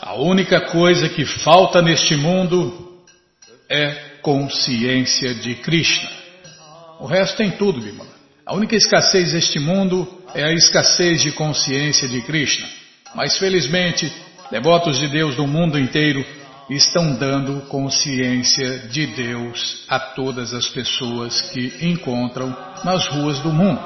A 0.00 0.14
única 0.16 0.60
coisa 0.60 1.08
que 1.08 1.24
falta 1.24 1.82
neste 1.82 2.14
mundo 2.14 3.02
é 3.68 3.90
consciência 4.22 5.34
de 5.34 5.56
Krishna. 5.56 6.08
O 7.00 7.06
resto 7.06 7.38
tem 7.38 7.50
tudo, 7.50 7.80
Bimala. 7.80 8.08
A 8.46 8.54
única 8.54 8.76
escassez 8.76 9.32
deste 9.32 9.58
mundo 9.58 10.06
é 10.32 10.44
a 10.44 10.52
escassez 10.52 11.20
de 11.20 11.32
consciência 11.32 12.06
de 12.06 12.20
Krishna. 12.22 12.68
Mas 13.12 13.36
felizmente, 13.38 14.08
devotos 14.52 14.96
de 14.96 15.08
Deus 15.08 15.34
do 15.34 15.48
mundo 15.48 15.76
inteiro 15.76 16.24
estão 16.70 17.16
dando 17.16 17.62
consciência 17.62 18.86
de 18.88 19.08
Deus 19.08 19.84
a 19.88 19.98
todas 19.98 20.54
as 20.54 20.68
pessoas 20.68 21.42
que 21.42 21.72
encontram 21.80 22.56
nas 22.84 23.08
ruas 23.08 23.40
do 23.40 23.52
mundo. 23.52 23.82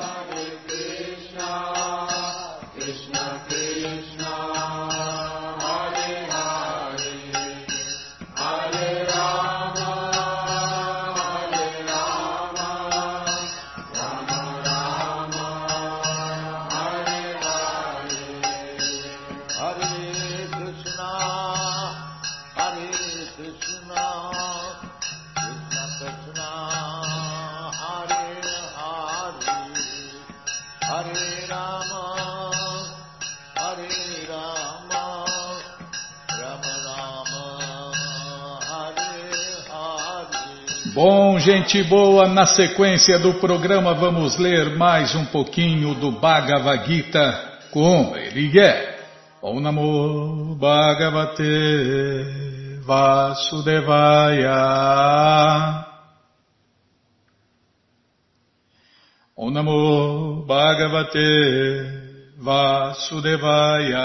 Bom, 40.95 41.39
gente 41.41 41.83
boa, 41.83 42.29
na 42.29 42.47
sequência 42.47 43.19
do 43.19 43.35
programa 43.35 43.93
vamos 43.95 44.39
ler 44.39 44.77
mais 44.77 45.13
um 45.17 45.25
pouquinho 45.27 45.93
do 45.93 46.13
Bhagavad 46.13 46.87
Gita 46.87 47.59
como 47.73 48.17
ele 48.17 48.57
é. 48.61 48.97
Om 49.43 49.59
Namo 49.59 50.55
Bhagavate 50.55 51.43
Vasudevaya. 52.87 54.55
Om 59.37 59.51
Namo 59.51 60.47
Bhagavate 60.47 61.19
Vasudevaya. 62.39 64.05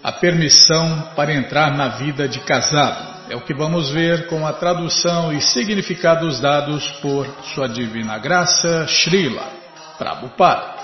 a 0.03 0.11
permissão 0.11 1.09
para 1.15 1.33
entrar 1.33 1.75
na 1.75 1.89
vida 1.89 2.27
de 2.27 2.39
casado. 2.39 3.17
É 3.29 3.35
o 3.35 3.41
que 3.41 3.53
vamos 3.53 3.89
ver 3.89 4.27
com 4.27 4.47
a 4.47 4.53
tradução 4.53 5.33
e 5.33 5.41
significados 5.41 6.39
dados 6.39 6.87
por 7.01 7.27
Sua 7.53 7.67
Divina 7.67 8.17
Graça, 8.17 8.85
Srila 8.87 9.45
Prabhupada. 9.97 10.75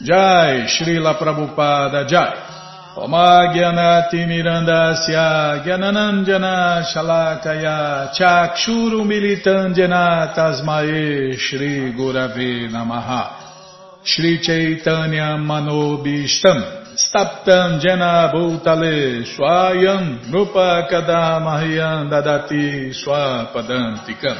Jai, 0.00 0.68
Srila 0.68 1.14
Prabhupada 1.14 2.08
Jai. 2.08 2.51
Omagyanati 2.94 4.26
Mirandasya 4.28 5.64
Gyananandjana 5.64 6.84
Shalakaya 6.84 8.12
Chakshuru 8.12 9.00
Militandjana 9.08 10.34
Tasmae 10.34 11.32
Shri 11.38 11.94
Gurave 11.96 12.68
Namaha. 12.68 14.04
Shri 14.04 14.38
Chaitanya 14.42 15.38
Manobishtam 15.40 16.60
Staptam 16.94 17.80
Jena 17.80 18.30
Bhutale 18.30 19.24
Swayam 19.24 20.30
Rupa 20.30 20.86
Kadamahyam 20.90 22.10
Dadati 22.10 22.92
Swapadantikam. 22.92 24.36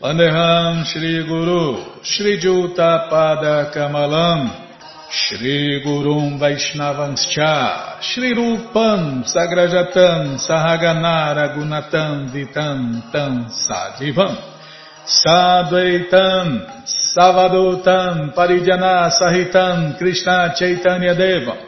Vandeham 0.00 0.84
Shri 5.10 5.82
Gurum 5.84 6.38
Vaishnavanscha 6.40 8.00
Shri 8.00 8.34
Rupam 8.34 9.22
Sagrajatam 9.24 10.38
Sahaganara 10.40 11.54
Gunatam 11.54 12.30
Vitam 12.32 13.12
Tam 13.12 13.46
Sadivam 13.46 14.36
Sadvaitam 15.06 16.84
Savadutam 16.86 18.34
Parijana 18.34 19.10
Sahitam 19.10 19.98
Krishna 19.98 20.54
Chaitanya 20.58 21.14
Devam. 21.14 21.58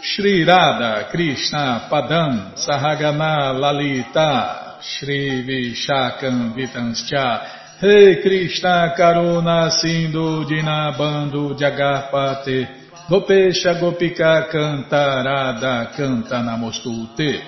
Shri 0.00 0.44
Radha 0.44 1.08
Krishna 1.10 1.88
Padam 1.90 2.54
Sahagana 2.54 3.52
Lalita 3.58 4.80
Shri 4.80 5.44
Vishakam 5.46 6.54
Vitanscha 6.56 7.80
Rei 7.82 8.20
Krishna 8.22 8.92
Karuna 8.98 9.70
Sindhu 9.70 10.44
Dinabando 10.44 11.54
Jagarpate 11.56 12.77
Gopesha 13.08 13.80
Gopika 13.80 14.48
Cantarada 14.50 15.90
Canta 15.96 16.42
Namostute 16.42 17.40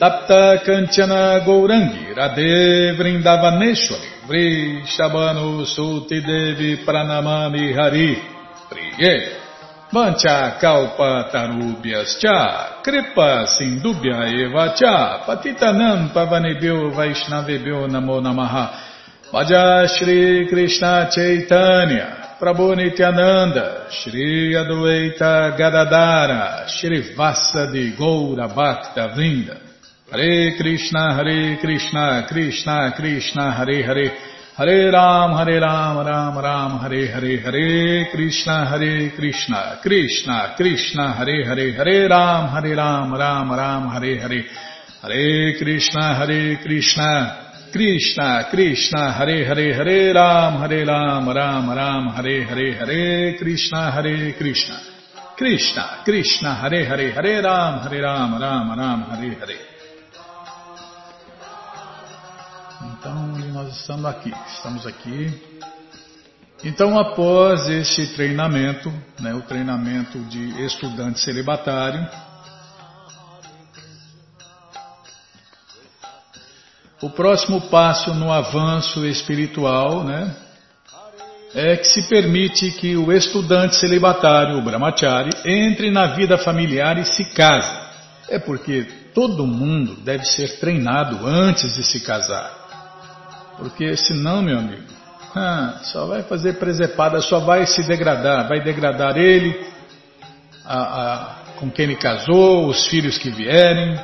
Tapta 0.00 0.64
Kanchana 0.66 1.38
Gourangi 1.46 2.12
Radhe 2.12 2.96
Vrindavaneshwari 2.98 4.26
Vrishabhanu 4.26 5.64
Suti 5.64 6.20
Devi 6.26 6.82
Pranamami 6.84 7.72
Hari 7.72 8.18
Priye 8.68 9.28
Mancha 9.92 10.58
Kalpa 10.60 11.30
Tarubhyas 11.30 12.18
Cha 12.18 12.82
Kripa 12.82 13.46
Sindubhya 13.46 14.26
Eva 14.26 14.74
Cha 14.74 15.22
Patitanam 15.24 16.12
Pavanebhyo 16.12 16.90
Vaishnavebhyo 16.90 17.86
Namo 17.86 18.20
Namaha. 18.20 18.70
Vaja 19.30 19.86
Shri 19.86 20.48
Krishna 20.48 21.08
Chaitanya 21.14 22.23
Prabhu 22.38 22.74
Nityananda, 22.74 23.86
Shri 23.90 24.54
Adwaita 24.54 25.56
Gadadara, 25.56 26.66
Shri 26.68 27.14
Vassa 27.14 27.70
de 27.70 27.94
Goura 27.94 28.48
Bhakta 28.52 29.14
Vrinda, 29.14 29.60
Hare 30.10 30.56
Krishna, 30.56 31.14
Hare 31.14 31.56
Krishna, 31.58 32.26
Krishna 32.28 32.92
Krishna, 32.96 33.52
Hare 33.52 33.82
Hare, 33.82 34.12
Hare 34.56 34.90
Ram, 34.90 35.32
Hare 35.32 35.60
Ram, 35.60 35.98
Ram 36.06 36.38
Ram, 36.38 36.78
Hare 36.80 37.06
Hare, 37.06 37.40
Hare 37.40 38.10
Krishna, 38.10 38.66
Hare 38.66 39.10
Krishna, 39.10 39.78
Krishna, 39.80 40.54
Krishna, 40.56 41.12
Hare 41.12 41.44
Hare, 41.44 41.72
Hare 41.72 42.08
Ram, 42.08 42.48
Hare 42.48 42.74
Ram, 42.74 43.14
Ram 43.14 43.52
Ram, 43.52 43.88
Hare 43.90 44.18
Hare, 44.18 44.44
Hare 45.02 45.56
Krishna, 45.58 46.14
Hare 46.14 46.58
Krishna, 46.62 47.53
Krishna, 47.74 48.46
Krishna, 48.50 49.10
Hare 49.10 49.44
Hare, 49.44 49.74
Hare 49.74 50.12
Ram, 50.12 50.58
Hare 50.58 50.84
Ram, 50.84 51.28
Ram 51.28 51.72
Ram, 51.72 52.08
Hare 52.14 52.44
Hare, 52.44 52.76
Hare 52.78 53.34
Krishna, 53.36 53.90
Hare 53.90 54.32
Krishna, 54.34 54.80
Krishna, 55.36 56.02
Krishna, 56.04 56.54
Hare 56.54 56.84
Hare, 56.86 57.10
Hare 57.10 57.40
Ram, 57.40 57.80
Hare 57.80 58.00
Ram, 58.00 58.38
Ram 58.38 58.76
Ram, 58.76 59.02
Hare 59.10 59.38
Hare. 59.40 59.58
Então, 62.92 63.26
nós 63.52 63.76
estamos 63.76 64.04
aqui, 64.04 64.32
estamos 64.46 64.86
aqui. 64.86 65.42
Então, 66.62 66.96
após 66.96 67.68
este 67.68 68.06
treinamento, 68.14 68.88
né, 69.18 69.34
o 69.34 69.42
treinamento 69.42 70.20
de 70.26 70.64
estudante 70.64 71.18
celibatário, 71.18 72.08
O 77.04 77.10
próximo 77.10 77.60
passo 77.60 78.14
no 78.14 78.32
avanço 78.32 79.04
espiritual, 79.04 80.04
né, 80.04 80.34
é 81.54 81.76
que 81.76 81.86
se 81.86 82.08
permite 82.08 82.70
que 82.70 82.96
o 82.96 83.12
estudante 83.12 83.76
celibatário, 83.76 84.56
o 84.56 84.62
brahmachari, 84.62 85.28
entre 85.44 85.90
na 85.90 86.14
vida 86.14 86.38
familiar 86.38 86.96
e 86.96 87.04
se 87.04 87.26
case. 87.34 87.70
É 88.30 88.38
porque 88.38 88.86
todo 89.12 89.46
mundo 89.46 89.96
deve 89.96 90.24
ser 90.24 90.58
treinado 90.58 91.26
antes 91.26 91.74
de 91.74 91.84
se 91.84 92.00
casar. 92.00 92.50
Porque 93.58 93.94
senão, 93.98 94.40
meu 94.40 94.58
amigo, 94.58 94.84
ah, 95.36 95.80
só 95.82 96.06
vai 96.06 96.22
fazer 96.22 96.54
presepada, 96.54 97.20
só 97.20 97.38
vai 97.38 97.66
se 97.66 97.82
degradar, 97.82 98.48
vai 98.48 98.64
degradar 98.64 99.18
ele, 99.18 99.54
a, 100.64 100.78
a, 100.78 101.34
com 101.56 101.70
quem 101.70 101.84
ele 101.84 101.96
casou, 101.96 102.66
os 102.66 102.86
filhos 102.86 103.18
que 103.18 103.28
vierem, 103.28 103.94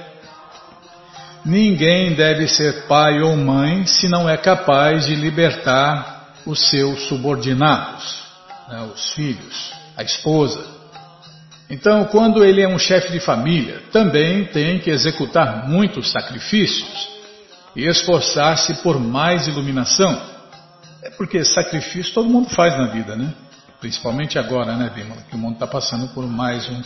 Ninguém 1.44 2.14
deve 2.14 2.46
ser 2.48 2.86
pai 2.86 3.22
ou 3.22 3.36
mãe 3.36 3.86
se 3.86 4.08
não 4.08 4.28
é 4.28 4.36
capaz 4.36 5.06
de 5.06 5.14
libertar 5.14 6.32
os 6.46 6.68
seus 6.68 7.08
subordinados, 7.08 8.22
né, 8.68 8.88
os 8.94 9.12
filhos, 9.12 9.72
a 9.96 10.02
esposa. 10.02 10.64
Então, 11.68 12.04
quando 12.06 12.44
ele 12.44 12.60
é 12.60 12.68
um 12.68 12.78
chefe 12.78 13.12
de 13.12 13.20
família, 13.20 13.82
também 13.92 14.44
tem 14.46 14.80
que 14.80 14.90
executar 14.90 15.68
muitos 15.68 16.10
sacrifícios 16.10 17.08
e 17.76 17.86
esforçar-se 17.86 18.74
por 18.82 18.98
mais 18.98 19.46
iluminação. 19.46 20.20
É 21.02 21.10
porque 21.10 21.44
sacrifício 21.44 22.12
todo 22.12 22.28
mundo 22.28 22.50
faz 22.50 22.76
na 22.76 22.88
vida, 22.88 23.16
né? 23.16 23.32
Principalmente 23.80 24.38
agora, 24.38 24.76
né, 24.76 24.90
Bima? 24.94 25.16
Que 25.28 25.36
o 25.36 25.38
mundo 25.38 25.54
está 25.54 25.66
passando 25.66 26.08
por 26.08 26.26
mais 26.26 26.68
um 26.68 26.82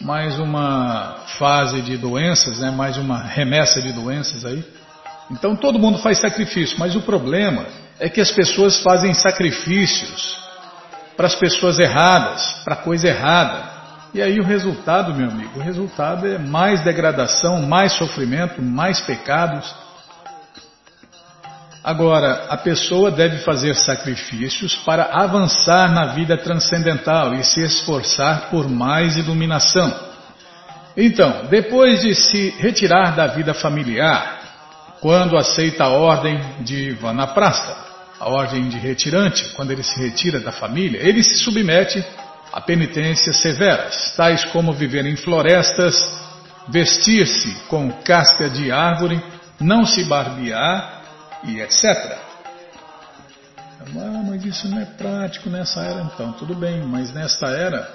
mais 0.00 0.38
uma 0.38 1.24
fase 1.38 1.80
de 1.82 1.96
doenças, 1.96 2.58
né? 2.58 2.70
mais 2.70 2.96
uma 2.98 3.18
remessa 3.18 3.80
de 3.80 3.92
doenças 3.92 4.44
aí. 4.44 4.64
Então 5.30 5.56
todo 5.56 5.78
mundo 5.78 5.98
faz 5.98 6.18
sacrifício, 6.18 6.78
mas 6.78 6.94
o 6.94 7.02
problema 7.02 7.66
é 7.98 8.08
que 8.08 8.20
as 8.20 8.30
pessoas 8.30 8.80
fazem 8.82 9.14
sacrifícios 9.14 10.36
para 11.16 11.26
as 11.26 11.34
pessoas 11.34 11.78
erradas, 11.78 12.62
para 12.64 12.76
coisa 12.76 13.08
errada. 13.08 13.76
E 14.12 14.22
aí 14.22 14.38
o 14.38 14.44
resultado, 14.44 15.14
meu 15.14 15.30
amigo, 15.30 15.58
o 15.58 15.62
resultado 15.62 16.26
é 16.26 16.38
mais 16.38 16.82
degradação, 16.82 17.62
mais 17.62 17.92
sofrimento, 17.92 18.62
mais 18.62 19.00
pecados. 19.00 19.74
Agora, 21.86 22.46
a 22.48 22.56
pessoa 22.56 23.12
deve 23.12 23.38
fazer 23.44 23.72
sacrifícios 23.76 24.74
para 24.74 25.04
avançar 25.04 25.88
na 25.92 26.06
vida 26.14 26.36
transcendental 26.36 27.32
e 27.34 27.44
se 27.44 27.62
esforçar 27.62 28.50
por 28.50 28.68
mais 28.68 29.16
iluminação. 29.16 29.94
Então, 30.96 31.46
depois 31.48 32.00
de 32.00 32.12
se 32.12 32.50
retirar 32.58 33.14
da 33.14 33.28
vida 33.28 33.54
familiar, 33.54 34.40
quando 35.00 35.36
aceita 35.36 35.84
a 35.84 35.90
ordem 35.90 36.40
de 36.62 36.90
Vanaprasta, 36.94 37.76
a 38.18 38.30
ordem 38.30 38.68
de 38.68 38.78
retirante, 38.78 39.52
quando 39.54 39.70
ele 39.70 39.84
se 39.84 39.96
retira 40.02 40.40
da 40.40 40.50
família, 40.50 40.98
ele 41.00 41.22
se 41.22 41.36
submete 41.36 42.04
a 42.52 42.60
penitências 42.60 43.36
severas, 43.36 44.12
tais 44.16 44.44
como 44.46 44.72
viver 44.72 45.06
em 45.06 45.14
florestas, 45.14 45.94
vestir-se 46.68 47.54
com 47.68 47.92
casca 48.02 48.50
de 48.50 48.72
árvore, 48.72 49.22
não 49.60 49.86
se 49.86 50.02
barbear 50.02 50.95
e 51.46 51.60
etc. 51.60 52.18
Ah, 53.80 54.22
mas 54.26 54.44
isso 54.44 54.68
não 54.68 54.80
é 54.80 54.84
prático 54.84 55.48
nessa 55.48 55.80
era 55.80 56.02
então. 56.02 56.32
Tudo 56.32 56.54
bem, 56.54 56.82
mas 56.82 57.12
nesta 57.12 57.48
era, 57.48 57.88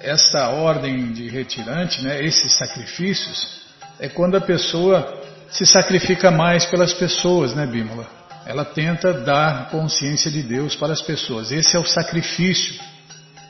esta 0.00 0.48
ordem 0.48 1.12
de 1.12 1.28
retirante, 1.28 2.02
né, 2.02 2.24
esses 2.24 2.56
sacrifícios, 2.56 3.62
é 4.00 4.08
quando 4.08 4.36
a 4.36 4.40
pessoa 4.40 5.22
se 5.50 5.66
sacrifica 5.66 6.30
mais 6.30 6.64
pelas 6.66 6.94
pessoas, 6.94 7.54
né, 7.54 7.66
Bímola? 7.66 8.06
Ela 8.46 8.64
tenta 8.64 9.12
dar 9.12 9.68
consciência 9.70 10.30
de 10.30 10.42
Deus 10.42 10.74
para 10.74 10.92
as 10.92 11.02
pessoas. 11.02 11.52
Esse 11.52 11.76
é 11.76 11.78
o 11.78 11.84
sacrifício 11.84 12.80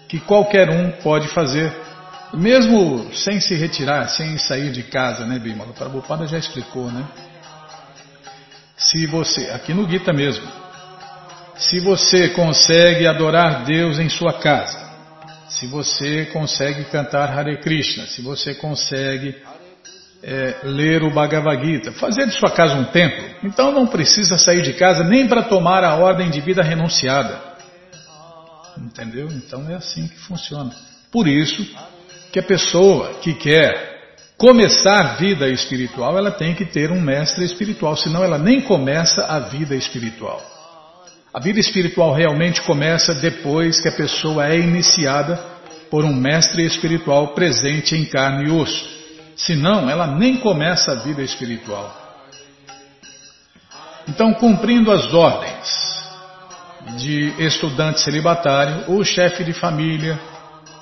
que 0.08 0.19
qualquer 0.20 0.69
um 0.69 0.90
pode 0.90 1.28
fazer, 1.28 1.72
mesmo 2.34 3.14
sem 3.14 3.40
se 3.40 3.54
retirar, 3.54 4.08
sem 4.08 4.36
sair 4.36 4.70
de 4.72 4.82
casa, 4.82 5.24
né, 5.24 5.38
Bímola? 5.38 5.70
O 5.70 5.74
Prabhupada 5.74 6.26
já 6.26 6.38
explicou, 6.38 6.90
né? 6.90 7.06
Se 8.76 9.06
você, 9.06 9.50
aqui 9.50 9.74
no 9.74 9.88
Gita 9.88 10.12
mesmo, 10.12 10.46
se 11.56 11.80
você 11.80 12.28
consegue 12.30 13.06
adorar 13.06 13.64
Deus 13.64 13.98
em 13.98 14.08
sua 14.08 14.34
casa, 14.34 14.90
se 15.48 15.66
você 15.66 16.26
consegue 16.32 16.84
cantar 16.84 17.30
Hare 17.30 17.58
Krishna, 17.58 18.06
se 18.06 18.22
você 18.22 18.54
consegue 18.54 19.36
é, 20.22 20.56
ler 20.64 21.02
o 21.02 21.10
Bhagavad 21.10 21.64
Gita, 21.64 21.92
fazer 21.92 22.26
de 22.26 22.32
sua 22.32 22.50
casa 22.50 22.74
um 22.74 22.84
templo, 22.84 23.24
então 23.44 23.72
não 23.72 23.86
precisa 23.86 24.38
sair 24.38 24.62
de 24.62 24.72
casa 24.72 25.04
nem 25.04 25.28
para 25.28 25.42
tomar 25.42 25.84
a 25.84 25.96
ordem 25.96 26.30
de 26.30 26.40
vida 26.40 26.62
renunciada. 26.62 27.52
Entendeu? 28.78 29.28
Então 29.30 29.70
é 29.70 29.74
assim 29.74 30.08
que 30.08 30.19
funciona. 30.19 30.74
Por 31.10 31.28
isso 31.28 31.64
que 32.32 32.38
a 32.38 32.42
pessoa 32.42 33.14
que 33.20 33.34
quer 33.34 33.92
começar 34.43 35.19
vida 35.19 35.49
espiritual, 35.49 36.19
ela 36.19 36.33
tem 36.33 36.53
que 36.53 36.65
ter 36.65 36.91
um 36.91 37.00
mestre 37.00 37.44
espiritual, 37.44 37.97
senão 37.97 38.25
ela 38.25 38.37
nem 38.37 38.61
começa 38.61 39.25
a 39.25 39.39
vida 39.39 39.77
espiritual. 39.77 40.43
A 41.33 41.39
vida 41.39 41.61
espiritual 41.61 42.12
realmente 42.12 42.61
começa 42.62 43.15
depois 43.15 43.81
que 43.81 43.87
a 43.87 43.93
pessoa 43.93 44.49
é 44.49 44.58
iniciada 44.58 45.37
por 45.89 46.05
um 46.05 46.13
mestre 46.13 46.67
espiritual 46.67 47.29
presente 47.34 47.94
em 47.94 48.05
carne 48.05 48.49
e 48.49 48.51
osso. 48.51 48.84
Senão, 49.37 49.89
ela 49.89 50.08
nem 50.08 50.39
começa 50.39 50.91
a 50.91 50.96
vida 50.96 51.22
espiritual. 51.22 51.96
Então, 54.08 54.34
cumprindo 54.34 54.91
as 54.91 55.15
ordens 55.15 56.03
de 56.96 57.32
estudante 57.39 58.01
celibatário, 58.01 58.93
o 58.93 59.05
chefe 59.05 59.44
de 59.44 59.53
família, 59.53 60.19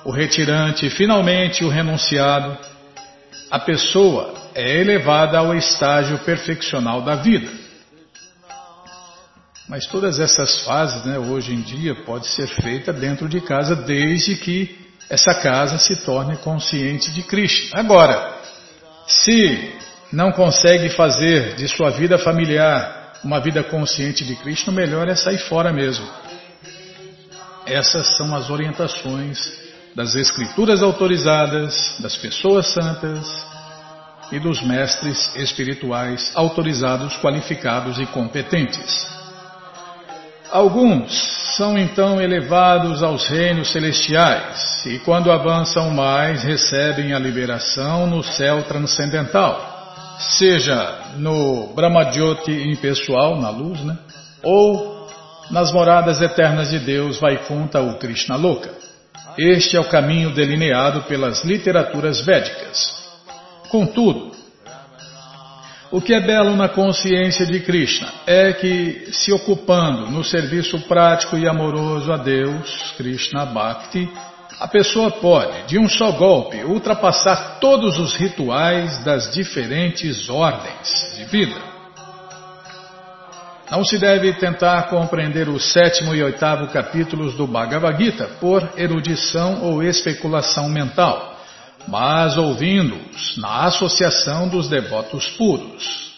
o 0.03 0.09
retirante 0.09 0.87
e 0.87 0.89
finalmente 0.89 1.63
o 1.63 1.69
renunciado, 1.69 2.70
a 3.51 3.59
pessoa 3.59 4.33
é 4.55 4.79
elevada 4.79 5.37
ao 5.37 5.53
estágio 5.53 6.17
perfeccional 6.19 7.01
da 7.01 7.15
vida. 7.15 7.51
Mas 9.67 9.85
todas 9.87 10.19
essas 10.19 10.61
fases, 10.63 11.03
né, 11.05 11.19
hoje 11.19 11.53
em 11.53 11.61
dia, 11.61 11.93
pode 12.05 12.27
ser 12.27 12.47
feita 12.47 12.93
dentro 12.93 13.27
de 13.27 13.41
casa, 13.41 13.75
desde 13.75 14.35
que 14.35 14.79
essa 15.09 15.35
casa 15.35 15.77
se 15.77 15.97
torne 16.05 16.37
consciente 16.37 17.11
de 17.11 17.23
Krishna. 17.23 17.77
Agora, 17.77 18.37
se 19.05 19.75
não 20.13 20.31
consegue 20.31 20.89
fazer 20.89 21.55
de 21.55 21.67
sua 21.67 21.89
vida 21.89 22.17
familiar 22.17 23.19
uma 23.21 23.41
vida 23.41 23.63
consciente 23.63 24.23
de 24.23 24.35
Krishna, 24.37 24.71
o 24.71 24.75
melhor 24.75 25.09
é 25.09 25.15
sair 25.15 25.37
fora 25.37 25.73
mesmo. 25.73 26.07
Essas 27.65 28.17
são 28.17 28.33
as 28.33 28.49
orientações 28.49 29.60
das 29.95 30.15
escrituras 30.15 30.81
autorizadas, 30.81 31.97
das 31.99 32.15
pessoas 32.15 32.67
santas 32.67 33.27
e 34.31 34.39
dos 34.39 34.61
mestres 34.61 35.35
espirituais 35.35 36.31
autorizados, 36.35 37.17
qualificados 37.17 37.99
e 37.99 38.05
competentes. 38.05 39.07
Alguns 40.49 41.11
são 41.55 41.77
então 41.77 42.21
elevados 42.21 43.03
aos 43.03 43.27
reinos 43.27 43.71
celestiais 43.71 44.85
e, 44.85 44.99
quando 44.99 45.31
avançam 45.31 45.89
mais, 45.91 46.43
recebem 46.43 47.13
a 47.13 47.19
liberação 47.19 48.07
no 48.07 48.23
céu 48.23 48.63
transcendental, 48.63 50.15
seja 50.37 51.13
no 51.17 51.73
Brahmadjoti 51.73 52.51
impessoal, 52.69 53.39
na 53.39 53.49
luz, 53.49 53.81
né? 53.81 53.97
ou 54.43 55.07
nas 55.49 55.71
moradas 55.71 56.21
eternas 56.21 56.69
de 56.69 56.79
Deus, 56.79 57.19
Vaikunta 57.19 57.79
ou 57.79 57.95
Krishna 57.95 58.35
Loka. 58.35 58.90
Este 59.37 59.77
é 59.77 59.79
o 59.79 59.89
caminho 59.89 60.31
delineado 60.31 61.03
pelas 61.03 61.43
literaturas 61.43 62.21
védicas. 62.21 63.01
Contudo, 63.69 64.31
O 65.91 65.99
que 65.99 66.13
é 66.13 66.21
belo 66.21 66.55
na 66.55 66.69
consciência 66.69 67.45
de 67.45 67.59
Krishna 67.59 68.07
é 68.25 68.53
que, 68.53 69.09
se 69.11 69.29
ocupando 69.33 70.09
no 70.09 70.23
serviço 70.23 70.79
prático 70.87 71.37
e 71.37 71.45
amoroso 71.45 72.13
a 72.13 72.17
Deus, 72.17 72.93
Krishna 72.95 73.45
Bhakti, 73.45 74.09
a 74.57 74.69
pessoa 74.69 75.11
pode, 75.11 75.63
de 75.67 75.77
um 75.77 75.89
só 75.89 76.13
golpe, 76.13 76.63
ultrapassar 76.63 77.57
todos 77.59 77.99
os 77.99 78.13
rituais 78.13 79.03
das 79.03 79.33
diferentes 79.33 80.29
ordens 80.29 81.13
de 81.17 81.25
vida. 81.25 81.70
Não 83.71 83.83
se 83.83 83.97
deve 83.97 84.33
tentar 84.33 84.83
compreender 84.89 85.49
o 85.49 85.59
sétimo 85.59 86.13
e 86.13 86.21
oitavo 86.21 86.67
capítulos 86.67 87.35
do 87.35 87.47
Bhagavad 87.47 87.97
Gita 87.97 88.27
por 88.39 88.73
erudição 88.77 89.63
ou 89.63 89.81
especulação 89.81 90.69
mental 90.69 91.31
mas 91.87 92.37
ouvindo-os 92.37 93.37
na 93.37 93.65
associação 93.65 94.47
dos 94.47 94.69
devotos 94.69 95.27
puros. 95.31 96.11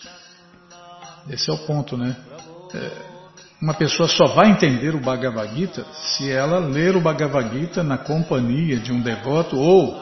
Esse 1.29 1.49
é 1.49 1.53
o 1.53 1.57
ponto, 1.59 1.97
né? 1.97 2.15
É, 2.73 2.91
uma 3.61 3.73
pessoa 3.73 4.09
só 4.09 4.27
vai 4.27 4.49
entender 4.49 4.93
o 4.93 4.99
Bhagavad 4.99 5.55
Gita 5.55 5.85
se 5.93 6.29
ela 6.29 6.59
ler 6.59 6.95
o 6.95 7.01
Bhagavad 7.01 7.57
Gita 7.57 7.83
na 7.83 7.97
companhia 7.97 8.77
de 8.77 8.91
um 8.91 9.01
devoto 9.01 9.57
ou 9.57 10.01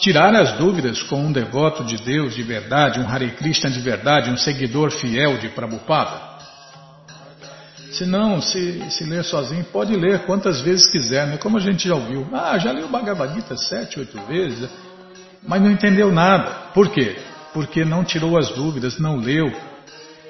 tirar 0.00 0.34
as 0.34 0.52
dúvidas 0.58 1.02
com 1.02 1.16
um 1.16 1.32
devoto 1.32 1.82
de 1.82 1.96
Deus 1.96 2.34
de 2.34 2.42
verdade, 2.42 3.00
um 3.00 3.08
Hare 3.08 3.30
Krishna 3.32 3.70
de 3.70 3.80
verdade, 3.80 4.30
um 4.30 4.36
seguidor 4.36 4.90
fiel 4.90 5.38
de 5.38 5.48
Prabhupada. 5.48 6.37
Se 7.90 8.04
não, 8.04 8.40
se, 8.40 8.90
se 8.90 9.04
ler 9.04 9.24
sozinho, 9.24 9.64
pode 9.64 9.96
ler 9.96 10.20
quantas 10.20 10.60
vezes 10.60 10.86
quiser, 10.90 11.26
né? 11.26 11.38
Como 11.38 11.56
a 11.56 11.60
gente 11.60 11.88
já 11.88 11.94
ouviu. 11.94 12.26
Ah, 12.32 12.58
já 12.58 12.70
leu 12.70 12.86
o 12.86 12.90
Bhagavad 12.90 13.34
Gita 13.34 13.56
sete, 13.56 13.98
oito 13.98 14.20
vezes, 14.26 14.68
mas 15.42 15.62
não 15.62 15.70
entendeu 15.70 16.12
nada. 16.12 16.50
Por 16.74 16.90
quê? 16.90 17.16
Porque 17.54 17.84
não 17.84 18.04
tirou 18.04 18.38
as 18.38 18.50
dúvidas, 18.50 18.98
não 18.98 19.16
leu, 19.16 19.50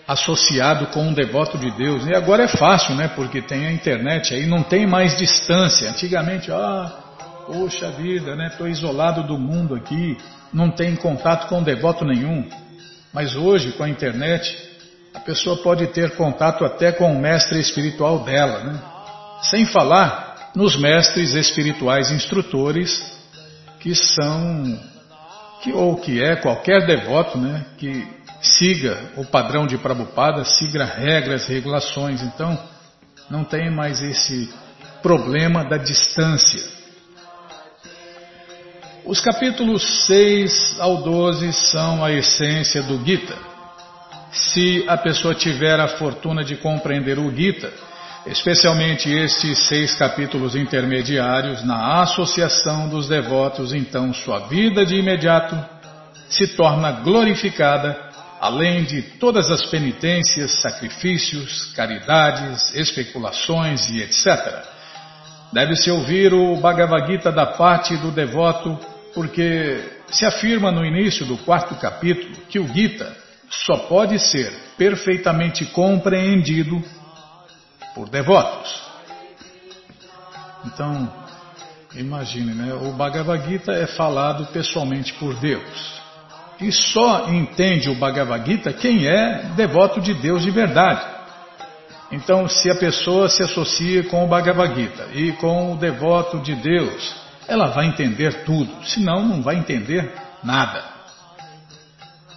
associado 0.07 0.87
com 0.87 1.09
um 1.09 1.13
devoto 1.13 1.59
de 1.59 1.71
Deus. 1.73 2.07
E 2.07 2.15
agora 2.15 2.45
é 2.45 2.49
fácil, 2.49 2.95
né? 2.95 3.09
Porque 3.09 3.43
tem 3.43 3.67
a 3.67 3.73
internet, 3.73 4.35
aí 4.35 4.47
não 4.47 4.63
tem 4.63 4.87
mais 4.87 5.19
distância. 5.19 5.91
Antigamente, 5.91 6.53
ah, 6.53 6.93
poxa 7.47 7.91
vida, 7.91 8.37
né? 8.37 8.47
Estou 8.47 8.69
isolado 8.69 9.25
do 9.25 9.37
mundo 9.37 9.75
aqui, 9.75 10.17
não 10.53 10.71
tem 10.71 10.95
contato 10.95 11.49
com 11.49 11.63
devoto 11.63 12.05
nenhum. 12.05 12.49
Mas 13.13 13.35
hoje, 13.35 13.73
com 13.73 13.83
a 13.83 13.89
internet, 13.89 14.68
a 15.19 15.21
pessoa 15.21 15.57
pode 15.57 15.89
ter 15.89 16.15
contato 16.15 16.65
até 16.65 16.93
com 16.93 17.13
o 17.13 17.21
mestre 17.21 17.59
espiritual 17.59 18.21
dela, 18.21 18.63
né? 18.63 18.81
sem 19.43 19.67
falar 19.67 20.53
nos 20.55 20.77
mestres 20.77 21.35
espirituais 21.35 22.11
instrutores 22.13 23.03
que 23.81 23.95
são, 23.95 24.81
que, 25.61 25.73
ou 25.73 25.97
que 25.97 26.23
é 26.23 26.37
qualquer 26.37 26.87
devoto 26.87 27.37
né, 27.37 27.67
que 27.77 28.07
siga 28.41 29.13
o 29.17 29.25
padrão 29.25 29.67
de 29.67 29.77
Prabhupada, 29.77 30.45
siga 30.45 30.85
regras, 30.85 31.47
regulações. 31.47 32.23
Então, 32.23 32.59
não 33.29 33.45
tem 33.45 33.71
mais 33.71 34.01
esse 34.01 34.53
problema 35.03 35.65
da 35.65 35.77
distância. 35.77 36.79
Os 39.05 39.21
capítulos 39.21 40.07
6 40.07 40.79
ao 40.81 41.03
12 41.03 41.53
são 41.53 42.05
a 42.05 42.13
essência 42.13 42.83
do 42.83 43.05
Gita 43.05 43.58
se 44.33 44.85
a 44.87 44.97
pessoa 44.97 45.35
tiver 45.35 45.81
a 45.81 45.89
fortuna 45.89 46.45
de 46.45 46.57
compreender 46.57 47.19
o 47.19 47.35
Gita, 47.35 47.73
especialmente 48.27 49.11
estes 49.11 49.67
seis 49.67 49.95
capítulos 49.95 50.55
intermediários, 50.55 51.65
na 51.65 52.03
associação 52.03 52.89
dos 52.89 53.09
devotos, 53.09 53.73
então 53.73 54.13
sua 54.13 54.41
vida 54.41 54.85
de 54.85 54.97
imediato 54.97 55.57
se 56.29 56.47
torna 56.49 56.93
glorificada, 56.93 57.97
além 58.41 58.85
de 58.85 59.03
todas 59.03 59.51
as 59.51 59.65
penitências, 59.67 60.61
sacrifícios, 60.61 61.73
caridades, 61.75 62.75
especulações 62.75 63.89
e 63.91 64.03
etc. 64.03 64.63
Deve-se 65.53 65.91
ouvir 65.91 66.35
o 66.35 66.57
Bhagavad 66.57 67.11
Gita 67.11 67.33
da 67.33 67.47
parte 67.47 67.97
do 67.97 68.11
devoto, 68.11 68.79
porque 69.15 69.83
se 70.11 70.27
afirma 70.27 70.71
no 70.71 70.85
início 70.85 71.25
do 71.25 71.39
quarto 71.39 71.75
capítulo 71.77 72.37
que 72.49 72.59
o 72.59 72.69
Gita 72.69 73.28
só 73.51 73.77
pode 73.77 74.19
ser 74.19 74.53
perfeitamente 74.77 75.65
compreendido 75.67 76.83
por 77.95 78.09
devotos. 78.09 78.83
Então, 80.67 81.11
imagine, 81.95 82.55
né? 82.55 82.75
o 82.75 82.93
Bhagavad 82.93 83.49
Gita 83.49 83.73
é 83.73 83.87
falado 83.87 84.47
pessoalmente 84.47 85.13
por 85.15 85.35
Deus. 85.35 85.99
E 86.61 86.73
só 86.73 87.29
entende 87.29 87.89
o 87.89 87.95
Bhagavad 87.95 88.45
Gita 88.45 88.73
quem 88.73 89.07
é 89.07 89.51
devoto 89.57 90.01
de 90.01 90.13
Deus 90.15 90.43
de 90.43 90.51
verdade. 90.51 91.19
Então, 92.11 92.49
se 92.49 92.71
a 92.71 92.75
pessoa 92.75 93.29
se 93.29 93.43
associa 93.43 94.05
com 94.05 94.25
o 94.25 94.29
Bhagavad 94.29 94.75
Gita 94.75 95.09
e 95.13 95.33
com 95.33 95.73
o 95.73 95.77
devoto 95.77 96.41
de 96.41 96.55
Deus, 96.55 97.17
ela 97.47 97.69
vai 97.69 97.87
entender 97.87 98.45
tudo, 98.45 98.71
senão 98.85 99.27
não 99.27 99.43
vai 99.43 99.57
entender 99.57 100.13
nada. 100.43 100.98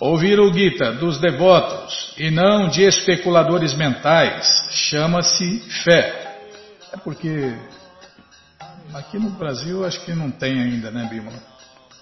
Ouvir 0.02 0.40
o 0.40 0.52
Gita 0.52 0.94
dos 0.94 1.20
devotos 1.20 2.16
e 2.18 2.32
não 2.32 2.68
de 2.68 2.82
especuladores 2.82 3.76
mentais 3.76 4.68
chama-se 4.72 5.60
fé. 5.84 6.40
É 6.92 6.98
porque 6.98 7.54
aqui 8.96 9.20
no 9.20 9.30
Brasil 9.30 9.86
acho 9.86 10.04
que 10.04 10.12
não 10.14 10.32
tem 10.32 10.60
ainda, 10.60 10.90
né, 10.90 11.08
Bímola? 11.08 11.38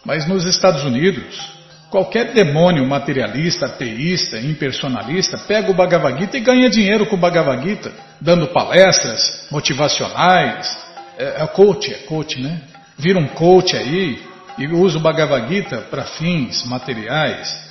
Mas 0.05 0.25
nos 0.25 0.45
Estados 0.45 0.85
Unidos, 0.85 1.51
qualquer 1.89 2.31
demônio 2.31 2.87
materialista, 2.87 3.65
ateísta, 3.65 4.39
impersonalista 4.39 5.37
pega 5.37 5.69
o 5.69 5.75
Bhagavad 5.75 6.17
Gita 6.17 6.37
e 6.37 6.39
ganha 6.39 6.69
dinheiro 6.69 7.05
com 7.05 7.17
o 7.17 7.19
Bhagavad 7.19 7.61
Gita, 7.67 7.91
dando 8.21 8.47
palestras 8.47 9.45
motivacionais. 9.51 10.73
É, 11.17 11.43
é 11.43 11.47
coach, 11.47 11.93
é 11.93 11.97
coach, 12.07 12.39
né? 12.39 12.61
Vira 12.97 13.19
um 13.19 13.27
coach 13.27 13.75
aí 13.75 14.23
e 14.57 14.67
usa 14.69 14.97
o 14.97 15.01
Bhagavad 15.01 15.53
Gita 15.53 15.79
para 15.91 16.05
fins 16.05 16.63
materiais. 16.65 17.67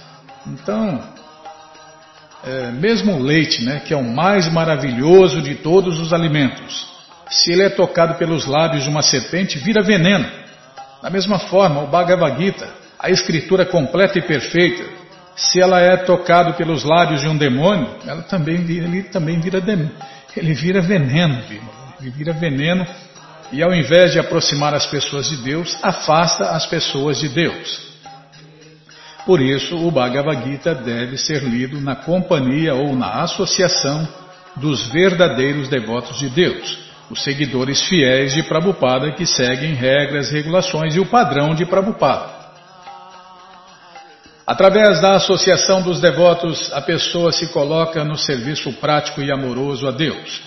Então, 0.53 1.03
é, 2.45 2.71
mesmo 2.71 3.17
o 3.17 3.23
leite, 3.23 3.65
né, 3.65 3.81
que 3.81 3.93
é 3.93 3.97
o 3.97 4.05
mais 4.05 4.51
maravilhoso 4.53 5.43
de 5.43 5.57
todos 5.57 5.99
os 5.99 6.13
alimentos, 6.13 6.89
se 7.31 7.53
ele 7.53 7.63
é 7.63 7.69
tocado 7.69 8.15
pelos 8.15 8.47
lábios 8.47 8.85
de 8.85 8.89
uma 8.89 9.03
serpente, 9.03 9.59
vira 9.59 9.83
veneno. 9.83 10.27
Da 11.03 11.11
mesma 11.11 11.39
forma, 11.39 11.83
o 11.83 11.87
Bhagavad 11.87 12.43
Gita, 12.43 12.69
a 12.99 13.11
escritura 13.11 13.67
completa 13.67 14.19
e 14.19 14.23
perfeita, 14.23 14.85
se 15.37 15.61
ela 15.61 15.81
é 15.81 15.97
tocado 15.97 16.55
pelos 16.55 16.83
lábios 16.83 17.21
de 17.21 17.29
um 17.29 17.37
demônio, 17.37 17.89
ela 18.05 18.23
também 18.23 18.57
ele 18.57 19.05
também 19.05 19.39
vira 19.39 19.61
demônio. 19.61 19.93
Ele 20.37 20.53
vira 20.53 20.81
veneno, 20.81 21.41
ele 22.01 22.11
vira 22.11 22.33
veneno 22.33 22.85
e 23.53 23.63
ao 23.63 23.73
invés 23.73 24.13
de 24.13 24.19
aproximar 24.19 24.75
as 24.75 24.87
pessoas 24.87 25.29
de 25.29 25.37
Deus, 25.37 25.79
afasta 25.83 26.51
as 26.51 26.67
pessoas 26.67 27.19
de 27.19 27.29
Deus. 27.29 27.89
Por 29.27 29.41
isso, 29.41 29.77
o 29.77 29.91
Bhagavad 29.91 30.43
Gita 30.45 30.75
deve 30.75 31.17
ser 31.19 31.43
lido 31.43 31.81
na 31.81 31.97
companhia 31.97 32.75
ou 32.75 32.97
na 32.97 33.23
associação 33.23 34.09
dos 34.57 34.89
verdadeiros 34.89 35.69
devotos 35.69 36.19
de 36.19 36.29
Deus, 36.29 36.79
os 37.11 37.23
seguidores 37.23 37.83
fiéis 37.83 38.35
de 38.35 38.43
Prabhupada 38.43 39.13
que 39.13 39.27
seguem 39.27 39.75
regras, 39.75 40.31
regulações 40.31 40.95
e 40.95 41.01
o 41.01 41.07
padrão 41.07 41.55
de 41.55 41.65
Prabhupada. 41.65 42.39
Através 44.47 45.01
da 45.03 45.17
associação 45.17 45.83
dos 45.83 46.01
devotos, 46.01 46.73
a 46.73 46.81
pessoa 46.81 47.31
se 47.31 47.49
coloca 47.53 48.03
no 48.03 48.17
serviço 48.17 48.73
prático 48.75 49.21
e 49.21 49.31
amoroso 49.31 49.87
a 49.87 49.91
Deus. 49.91 50.41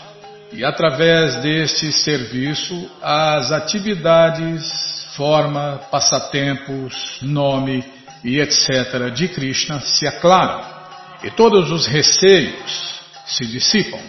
E 0.52 0.66
através 0.66 1.36
deste 1.44 1.94
serviço, 1.94 2.90
as 3.02 3.52
atividades, 3.52 4.64
forma, 5.16 5.80
passatempos, 5.92 7.20
nome, 7.22 7.86
e 8.24 8.40
etc. 8.40 9.12
de 9.14 9.28
Krishna 9.30 9.80
se 9.82 10.08
aclaram 10.08 10.64
e 11.24 11.32
todos 11.32 11.72
os 11.72 11.88
receios 11.88 13.02
se 13.26 13.46
dissipam. 13.46 14.00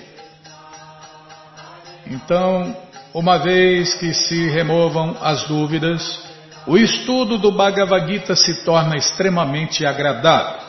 Então, 2.07 2.77
uma 3.15 3.39
vez 3.39 3.95
que 3.95 4.13
se 4.13 4.49
removam 4.49 5.17
as 5.21 5.47
dúvidas, 5.47 6.21
o 6.67 6.77
estudo 6.77 7.39
do 7.39 7.53
Bhagavad 7.53 8.11
Gita 8.11 8.35
se 8.35 8.65
torna 8.65 8.97
extremamente 8.97 9.85
agradável 9.85 10.61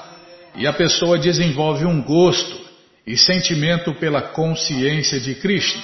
e 0.55 0.67
a 0.67 0.73
pessoa 0.73 1.17
desenvolve 1.17 1.85
um 1.85 2.01
gosto 2.01 2.61
e 3.05 3.17
sentimento 3.17 3.93
pela 3.95 4.21
consciência 4.21 5.19
de 5.19 5.35
Krishna. 5.35 5.81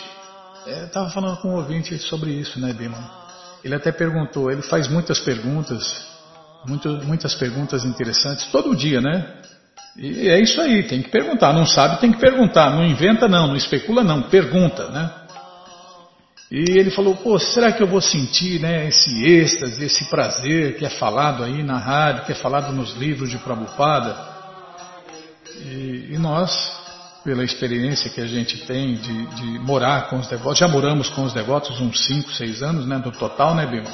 É, 0.68 0.86
estava 0.86 1.10
falando 1.10 1.38
com 1.38 1.50
um 1.50 1.56
ouvinte 1.56 1.98
sobre 1.98 2.32
isso, 2.32 2.60
né, 2.60 2.74
Bima? 2.74 3.20
Ele 3.63 3.75
até 3.75 3.92
perguntou, 3.92 4.51
ele 4.51 4.62
faz 4.62 4.88
muitas 4.88 5.20
perguntas 5.20 6.08
muito, 6.68 6.89
muitas 7.06 7.36
perguntas 7.36 7.84
interessantes 7.86 8.46
todo 8.51 8.75
dia, 8.75 9.01
né? 9.01 9.39
E 9.98 10.30
é 10.30 10.39
isso 10.39 10.60
aí, 10.62 10.84
tem 10.84 11.01
que 11.01 11.10
perguntar. 11.10 11.54
Não 11.54 11.66
sabe, 11.66 12.00
tem 12.00 12.12
que 12.12 12.20
perguntar. 12.20 12.70
Não 12.72 12.86
inventa, 12.86 13.28
não. 13.28 13.48
Não 13.48 13.56
especula, 13.56 14.04
não. 14.04 14.24
Pergunta, 14.24 14.89
né? 14.89 15.12
E 16.51 16.80
ele 16.80 16.89
falou: 16.89 17.16
pô, 17.16 17.38
será 17.38 17.72
que 17.72 17.84
eu 17.84 17.88
vou 17.88 18.01
sentir 18.01 18.60
né, 18.60 18.88
esse 18.88 19.24
êxtase, 19.24 19.86
esse 19.86 20.10
prazer 20.10 20.78
que 20.78 20.86
é 20.86 20.89
falado 20.89 21.44
aí 21.44 21.62
na 21.62 21.78
rádio, 21.78 22.25
que 22.25 22.32
é 22.32 22.36
falado 22.36 22.72
nos 22.74 22.96
livros 22.96 23.30
de 23.30 23.38
Prabhupada? 23.38 24.16
E, 25.62 26.08
e 26.12 26.18
nós, 26.18 26.51
pela 27.24 27.44
experiência 27.44 28.10
que 28.10 28.22
a 28.22 28.25
gente 28.25 28.66
tem 28.66 28.96
de, 28.96 29.25
de, 29.28 29.60
morar 29.60 30.10
com 30.10 30.18
os 30.18 30.28
devotos, 30.28 30.58
já 30.58 30.68
moramos 30.68 31.10
com 31.10 31.24
os 31.24 31.34
devotos 31.34 31.80
uns 31.82 32.06
5, 32.06 32.32
6 32.32 32.63
anos, 32.63 32.88
né, 32.88 32.98
no 33.04 33.12
total, 33.12 33.54
né, 33.54 33.66
Bima? 33.68 33.92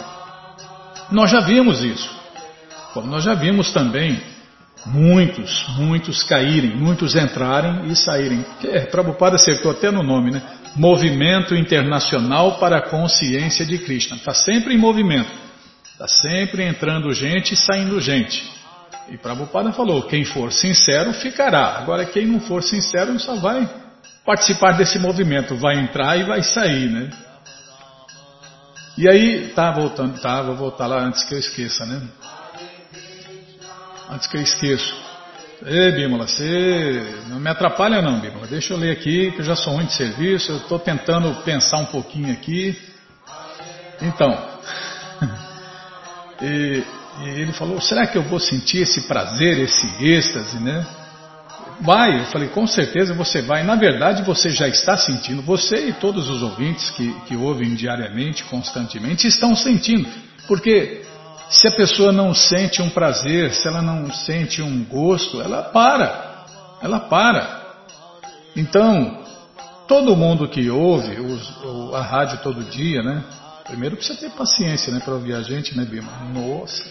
Nós 1.11 1.31
já 1.31 1.41
vimos 1.41 1.83
isso. 1.83 2.24
Como 2.95 3.07
nós 3.07 3.25
já 3.25 3.33
vimos 3.33 3.71
também 3.73 4.21
muitos, 4.85 5.65
muitos 5.77 6.23
caírem, 6.23 6.77
muitos 6.77 7.13
entrarem 7.13 7.91
e 7.91 7.95
saírem. 7.95 8.45
É, 8.63 8.85
Prabhupada 8.85 9.35
acertou 9.35 9.69
até 9.69 9.91
no 9.91 10.01
nome, 10.01 10.31
né? 10.31 10.41
Movimento 10.77 11.53
Internacional 11.53 12.57
para 12.57 12.77
a 12.77 12.81
Consciência 12.81 13.65
de 13.65 13.79
Krishna. 13.79 14.15
Está 14.15 14.33
sempre 14.33 14.73
em 14.73 14.77
movimento. 14.77 15.29
Está 15.91 16.07
sempre 16.07 16.63
entrando 16.63 17.13
gente 17.13 17.53
e 17.53 17.57
saindo 17.57 17.99
gente. 17.99 18.49
E 19.09 19.17
Prabhupada 19.17 19.73
falou: 19.73 20.03
quem 20.03 20.23
for 20.23 20.53
sincero 20.53 21.11
ficará. 21.15 21.75
Agora, 21.79 22.05
quem 22.05 22.25
não 22.25 22.39
for 22.39 22.63
sincero 22.63 23.19
só 23.19 23.35
vai 23.35 23.69
participar 24.25 24.71
desse 24.71 24.97
movimento, 24.99 25.53
vai 25.57 25.77
entrar 25.81 26.17
e 26.17 26.23
vai 26.23 26.41
sair, 26.43 26.89
né? 26.89 27.09
E 28.97 29.09
aí, 29.09 29.49
tá 29.49 29.69
voltando, 29.71 30.17
tá, 30.21 30.41
vou 30.41 30.55
voltar 30.55 30.87
lá 30.87 31.01
antes 31.01 31.23
que 31.23 31.33
eu 31.33 31.39
esqueça, 31.39 31.85
né? 31.85 32.01
Antes 34.09 34.27
que 34.27 34.37
eu 34.37 34.41
esqueça. 34.41 34.93
Ei, 35.65 35.91
Bímola, 35.93 36.27
você 36.27 37.23
não 37.27 37.39
me 37.39 37.49
atrapalha 37.49 38.01
não, 38.01 38.19
Bímola. 38.19 38.45
Deixa 38.45 38.73
eu 38.73 38.77
ler 38.77 38.91
aqui, 38.91 39.31
que 39.31 39.39
eu 39.39 39.45
já 39.45 39.55
sou 39.55 39.73
ruim 39.73 39.85
de 39.85 39.93
serviço, 39.93 40.51
eu 40.51 40.57
estou 40.57 40.77
tentando 40.77 41.33
pensar 41.43 41.77
um 41.77 41.85
pouquinho 41.85 42.31
aqui. 42.31 42.77
Então, 44.01 44.37
e, 46.41 46.83
e 47.23 47.29
ele 47.29 47.53
falou, 47.53 47.81
será 47.81 48.05
que 48.05 48.17
eu 48.17 48.23
vou 48.23 48.39
sentir 48.39 48.79
esse 48.83 49.07
prazer, 49.07 49.57
esse 49.59 49.87
êxtase, 50.03 50.59
né? 50.59 50.85
Vai, 51.81 52.19
eu 52.21 52.25
falei, 52.25 52.47
com 52.49 52.67
certeza 52.67 53.13
você 53.13 53.41
vai. 53.41 53.63
Na 53.63 53.75
verdade, 53.75 54.23
você 54.23 54.49
já 54.49 54.67
está 54.67 54.97
sentindo, 54.97 55.41
você 55.41 55.87
e 55.89 55.93
todos 55.93 56.29
os 56.29 56.41
ouvintes 56.41 56.91
que, 56.91 57.11
que 57.27 57.35
ouvem 57.35 57.73
diariamente, 57.73 58.43
constantemente, 58.45 59.27
estão 59.27 59.55
sentindo. 59.55 60.07
Porque 60.47 61.01
se 61.49 61.67
a 61.67 61.71
pessoa 61.71 62.11
não 62.11 62.33
sente 62.33 62.81
um 62.81 62.89
prazer, 62.89 63.51
se 63.53 63.67
ela 63.67 63.81
não 63.81 64.11
sente 64.11 64.61
um 64.61 64.83
gosto, 64.83 65.41
ela 65.41 65.63
para. 65.63 66.45
Ela 66.81 66.99
para. 66.99 67.63
Então, 68.55 69.23
todo 69.87 70.15
mundo 70.15 70.47
que 70.47 70.69
ouve 70.69 71.19
os, 71.19 71.93
a 71.93 72.01
rádio 72.01 72.39
todo 72.41 72.63
dia, 72.63 73.03
né? 73.03 73.23
Primeiro 73.65 73.95
precisa 73.95 74.19
ter 74.19 74.29
paciência, 74.31 74.93
né, 74.93 74.99
para 75.03 75.13
ouvir 75.13 75.33
a 75.33 75.41
gente, 75.41 75.75
né, 75.75 75.83
Bima? 75.85 76.11
Nossa. 76.31 76.83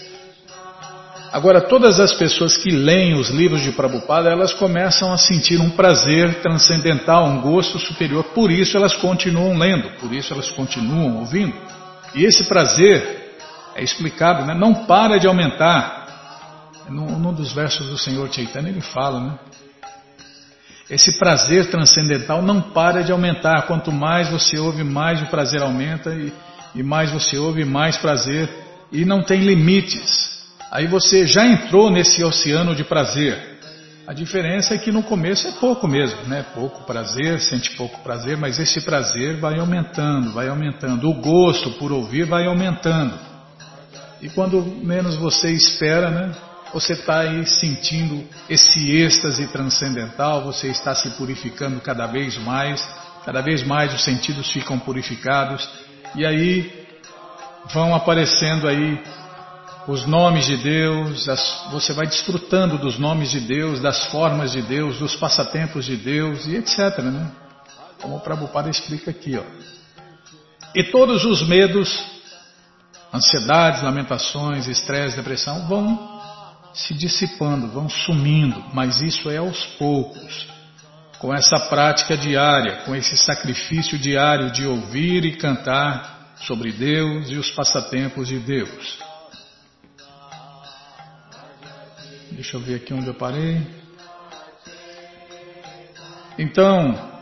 Agora, 1.32 1.61
todas 1.61 1.99
as 1.99 2.12
pessoas 2.12 2.56
que 2.56 2.70
leem 2.70 3.14
os 3.14 3.28
livros 3.28 3.61
de 3.62 3.73
Prabhupada, 3.73 4.30
elas 4.30 4.52
começam 4.52 5.12
a 5.12 5.18
sentir 5.18 5.61
um 5.61 5.70
prazer 5.70 6.40
transcendental, 6.42 7.26
um 7.26 7.40
gosto 7.40 7.78
superior. 7.78 8.23
Por 8.26 8.52
isso 8.52 8.76
elas 8.76 8.94
continuam 8.94 9.58
lendo, 9.58 9.88
por 9.99 10.12
isso 10.12 10.32
elas 10.32 10.50
continuam 10.50 11.18
ouvindo. 11.18 11.54
E 12.14 12.25
esse 12.25 12.44
prazer 12.44 13.24
é 13.75 13.83
explicado, 13.83 14.47
né? 14.47 14.54
não 14.54 14.87
para 14.87 15.19
de 15.19 15.26
aumentar. 15.26 16.02
Num, 16.88 17.33
dos 17.33 17.52
versos 17.52 17.88
do 17.88 17.97
Senhor 17.97 18.31
Chaitanya 18.31 18.69
ele 18.69 18.83
fala, 18.83 19.19
né? 19.19 19.38
Esse 20.90 21.19
prazer 21.19 21.71
transcendental 21.71 22.43
não 22.43 22.61
para 22.61 23.02
de 23.02 23.11
aumentar. 23.11 23.62
Quanto 23.62 23.90
mais 23.90 24.28
você 24.28 24.59
ouve, 24.59 24.85
mais 24.85 25.23
o 25.23 25.26
prazer 25.26 25.62
aumenta 25.62 26.14
e, 26.14 26.31
e 26.75 26.83
mais 26.83 27.11
você 27.11 27.38
ouve, 27.38 27.64
mais 27.64 27.97
prazer. 27.97 28.50
E 28.93 29.02
não 29.04 29.23
tem 29.23 29.40
limites. 29.40 30.45
Aí 30.71 30.87
você 30.87 31.26
já 31.26 31.47
entrou 31.47 31.90
nesse 31.90 32.23
oceano 32.23 32.75
de 32.75 32.85
prazer. 32.85 33.54
A 34.07 34.12
diferença 34.12 34.75
é 34.75 34.78
que 34.78 34.93
no 34.93 35.02
começo 35.02 35.49
é 35.49 35.52
pouco 35.52 35.88
mesmo, 35.88 36.21
né? 36.25 36.45
Pouco 36.54 36.83
prazer, 36.85 37.40
sente 37.40 37.71
pouco 37.71 38.02
prazer, 38.02 38.37
mas 38.37 38.59
esse 38.59 38.83
prazer 38.83 39.40
vai 39.40 39.59
aumentando, 39.59 40.33
vai 40.33 40.49
aumentando. 40.49 41.09
O 41.09 41.14
gosto 41.14 41.71
por 41.78 41.90
ouvir 41.90 42.26
vai 42.26 42.45
aumentando. 42.45 43.33
E 44.25 44.30
quando 44.30 44.63
menos 44.63 45.17
você 45.17 45.52
espera, 45.52 46.10
né? 46.10 46.34
Você 46.73 46.95
está 46.95 47.21
aí 47.21 47.47
sentindo 47.47 48.25
esse 48.49 48.91
êxtase 48.97 49.47
transcendental, 49.49 50.43
você 50.43 50.69
está 50.69 50.95
se 50.95 51.10
purificando 51.10 51.78
cada 51.82 52.06
vez 52.06 52.39
mais, 52.39 52.82
cada 53.23 53.43
vez 53.43 53.63
mais 53.63 53.93
os 53.93 54.02
sentidos 54.02 54.50
ficam 54.50 54.78
purificados, 54.78 55.69
e 56.15 56.25
aí 56.25 56.87
vão 57.71 57.95
aparecendo 57.95 58.67
aí 58.67 58.99
os 59.87 60.06
nomes 60.06 60.47
de 60.47 60.56
Deus, 60.56 61.28
as, 61.28 61.67
você 61.71 61.93
vai 61.93 62.06
desfrutando 62.06 62.78
dos 62.78 62.99
nomes 62.99 63.30
de 63.30 63.41
Deus, 63.41 63.78
das 63.78 64.06
formas 64.06 64.52
de 64.52 64.63
Deus, 64.63 64.99
dos 64.99 65.15
passatempos 65.15 65.84
de 65.84 65.97
Deus 65.97 66.47
e 66.47 66.56
etc. 66.56 66.99
Né? 67.00 67.30
Como 68.00 68.17
o 68.17 68.21
Prabhupada 68.21 68.71
explica 68.71 69.10
aqui. 69.10 69.37
Ó. 69.37 69.43
E 70.75 70.82
todos 70.84 71.26
os 71.26 71.47
medos, 71.47 72.13
ansiedades, 73.14 73.82
lamentações, 73.82 74.66
estresse, 74.66 75.16
depressão 75.16 75.68
vão 75.68 76.12
se 76.74 76.92
dissipando, 76.92 77.68
vão 77.68 77.88
sumindo, 77.88 78.62
mas 78.72 79.00
isso 79.00 79.30
é 79.30 79.36
aos 79.36 79.64
poucos. 79.78 80.48
Com 81.20 81.32
essa 81.32 81.58
prática 81.68 82.16
diária, 82.16 82.82
com 82.84 82.94
esse 82.94 83.16
sacrifício 83.16 83.96
diário 83.96 84.50
de 84.50 84.66
ouvir 84.66 85.24
e 85.24 85.36
cantar 85.36 86.34
sobre 86.38 86.72
Deus 86.72 87.30
e 87.30 87.36
os 87.36 87.50
passatempos 87.50 88.26
de 88.26 88.40
Deus. 88.40 88.98
Deixa 92.32 92.56
eu 92.56 92.60
ver 92.60 92.74
aqui 92.74 92.92
onde 92.92 93.06
eu 93.06 93.14
parei. 93.14 93.64
Então, 96.36 97.13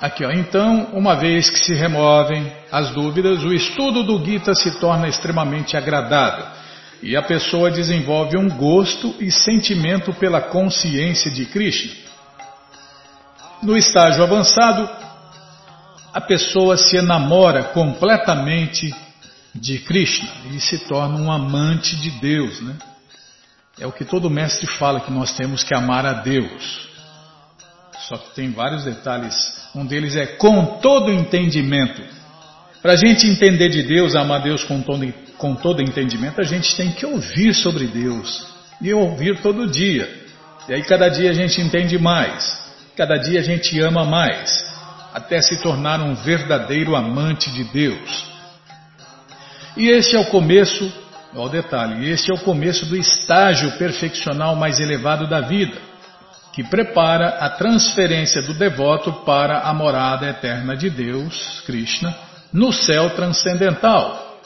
aqui 0.00 0.24
ó, 0.24 0.30
então, 0.30 0.88
uma 0.92 1.14
vez 1.14 1.50
que 1.50 1.58
se 1.58 1.74
removem 1.74 2.52
as 2.70 2.90
dúvidas, 2.90 3.42
o 3.42 3.52
estudo 3.52 4.02
do 4.02 4.24
Gita 4.24 4.54
se 4.54 4.78
torna 4.78 5.08
extremamente 5.08 5.76
agradável 5.76 6.46
e 7.02 7.16
a 7.16 7.22
pessoa 7.22 7.70
desenvolve 7.70 8.36
um 8.36 8.48
gosto 8.48 9.14
e 9.20 9.30
sentimento 9.30 10.12
pela 10.14 10.40
consciência 10.40 11.30
de 11.30 11.46
Krishna. 11.46 11.92
No 13.62 13.76
estágio 13.76 14.22
avançado, 14.22 14.88
a 16.12 16.20
pessoa 16.20 16.76
se 16.76 16.96
enamora 16.96 17.64
completamente 17.64 18.94
de 19.54 19.78
Krishna 19.80 20.28
e 20.52 20.60
se 20.60 20.78
torna 20.86 21.18
um 21.18 21.30
amante 21.30 21.96
de 21.96 22.10
Deus, 22.12 22.60
né? 22.60 22.76
É 23.80 23.86
o 23.86 23.92
que 23.92 24.04
todo 24.04 24.28
mestre 24.28 24.66
fala 24.66 25.00
que 25.00 25.12
nós 25.12 25.32
temos 25.36 25.62
que 25.62 25.72
amar 25.72 26.04
a 26.04 26.14
Deus. 26.14 26.87
Só 28.08 28.16
que 28.16 28.34
tem 28.34 28.50
vários 28.50 28.84
detalhes. 28.84 29.34
Um 29.74 29.84
deles 29.84 30.16
é 30.16 30.26
com 30.26 30.78
todo 30.80 31.12
entendimento. 31.12 32.02
Para 32.80 32.94
a 32.94 32.96
gente 32.96 33.26
entender 33.26 33.68
de 33.68 33.82
Deus, 33.82 34.16
amar 34.16 34.42
Deus 34.42 34.64
com 34.64 34.80
todo, 34.80 35.12
com 35.36 35.54
todo 35.54 35.82
entendimento, 35.82 36.40
a 36.40 36.44
gente 36.44 36.74
tem 36.74 36.90
que 36.90 37.04
ouvir 37.04 37.54
sobre 37.54 37.86
Deus. 37.86 38.48
E 38.80 38.94
ouvir 38.94 39.42
todo 39.42 39.66
dia. 39.66 40.08
E 40.68 40.74
aí 40.74 40.82
cada 40.82 41.08
dia 41.08 41.30
a 41.30 41.34
gente 41.34 41.60
entende 41.60 41.98
mais. 41.98 42.58
Cada 42.96 43.16
dia 43.16 43.40
a 43.40 43.42
gente 43.42 43.78
ama 43.80 44.04
mais. 44.04 44.66
Até 45.12 45.42
se 45.42 45.60
tornar 45.62 46.00
um 46.00 46.14
verdadeiro 46.14 46.96
amante 46.96 47.50
de 47.50 47.64
Deus. 47.64 48.26
E 49.76 49.88
este 49.90 50.16
é 50.16 50.18
o 50.18 50.26
começo, 50.26 50.92
olha 51.34 51.42
o 51.44 51.48
detalhe, 51.48 52.10
este 52.10 52.30
é 52.30 52.34
o 52.34 52.38
começo 52.38 52.86
do 52.86 52.96
estágio 52.96 53.70
perfeccional 53.78 54.56
mais 54.56 54.80
elevado 54.80 55.28
da 55.28 55.40
vida, 55.40 55.76
que 56.52 56.64
prepara 56.64 57.28
a 57.40 57.50
transferência 57.50 58.42
do 58.42 58.54
devoto 58.54 59.12
para 59.24 59.60
a 59.60 59.72
morada 59.72 60.28
eterna 60.28 60.76
de 60.76 60.90
Deus, 60.90 61.62
Krishna, 61.66 62.14
no 62.52 62.72
céu 62.72 63.10
transcendental, 63.10 64.40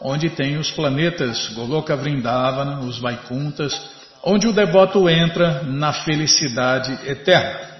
onde 0.00 0.28
tem 0.30 0.56
os 0.58 0.70
planetas 0.70 1.48
Goloka 1.54 1.96
Vrindavana, 1.96 2.80
os 2.80 2.98
Vaikuntas, 2.98 3.72
onde 4.22 4.46
o 4.48 4.52
devoto 4.52 5.08
entra 5.08 5.62
na 5.62 5.92
felicidade 5.92 6.98
eterna. 7.06 7.74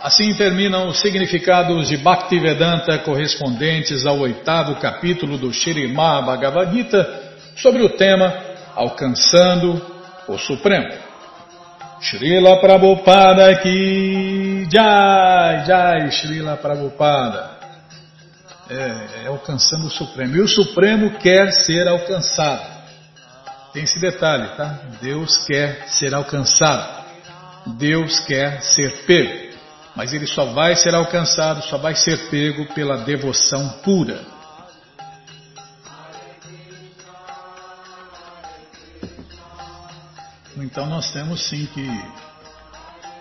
Assim 0.00 0.34
terminam 0.34 0.88
os 0.88 1.00
significados 1.00 1.88
de 1.88 1.96
Bhaktivedanta 1.96 2.98
correspondentes 2.98 4.04
ao 4.04 4.18
oitavo 4.18 4.74
capítulo 4.76 5.38
do 5.38 5.52
Shirimá 5.52 6.20
Bhagavad 6.22 6.74
Gita 6.74 7.08
sobre 7.56 7.82
o 7.82 7.90
tema 7.90 8.34
Alcançando 8.74 9.80
o 10.26 10.36
Supremo. 10.38 11.11
Srila 12.02 12.60
Prabhupada 12.60 13.50
aqui, 13.50 14.68
Jai, 14.70 15.64
Jai, 15.64 16.10
Srila 16.10 16.56
Prabhupada. 16.56 17.50
É, 18.68 19.24
é 19.24 19.26
alcançando 19.28 19.86
o 19.86 19.90
Supremo. 19.90 20.36
E 20.36 20.40
o 20.40 20.48
Supremo 20.48 21.18
quer 21.18 21.52
ser 21.52 21.86
alcançado. 21.86 22.72
Tem 23.72 23.84
esse 23.84 24.00
detalhe, 24.00 24.48
tá? 24.56 24.80
Deus 25.00 25.44
quer 25.46 25.88
ser 25.88 26.14
alcançado. 26.14 27.02
Deus 27.78 28.20
quer 28.20 28.60
ser 28.62 29.04
pego 29.06 29.52
mas 29.94 30.12
ele 30.12 30.26
só 30.26 30.46
vai 30.46 30.74
ser 30.74 30.94
alcançado, 30.94 31.62
só 31.64 31.76
vai 31.76 31.94
ser 31.94 32.30
pego 32.30 32.66
pela 32.74 32.98
devoção 32.98 33.68
pura. 33.84 34.20
Então 40.56 40.86
nós 40.86 41.10
temos 41.12 41.48
sim 41.48 41.66
que 41.66 41.88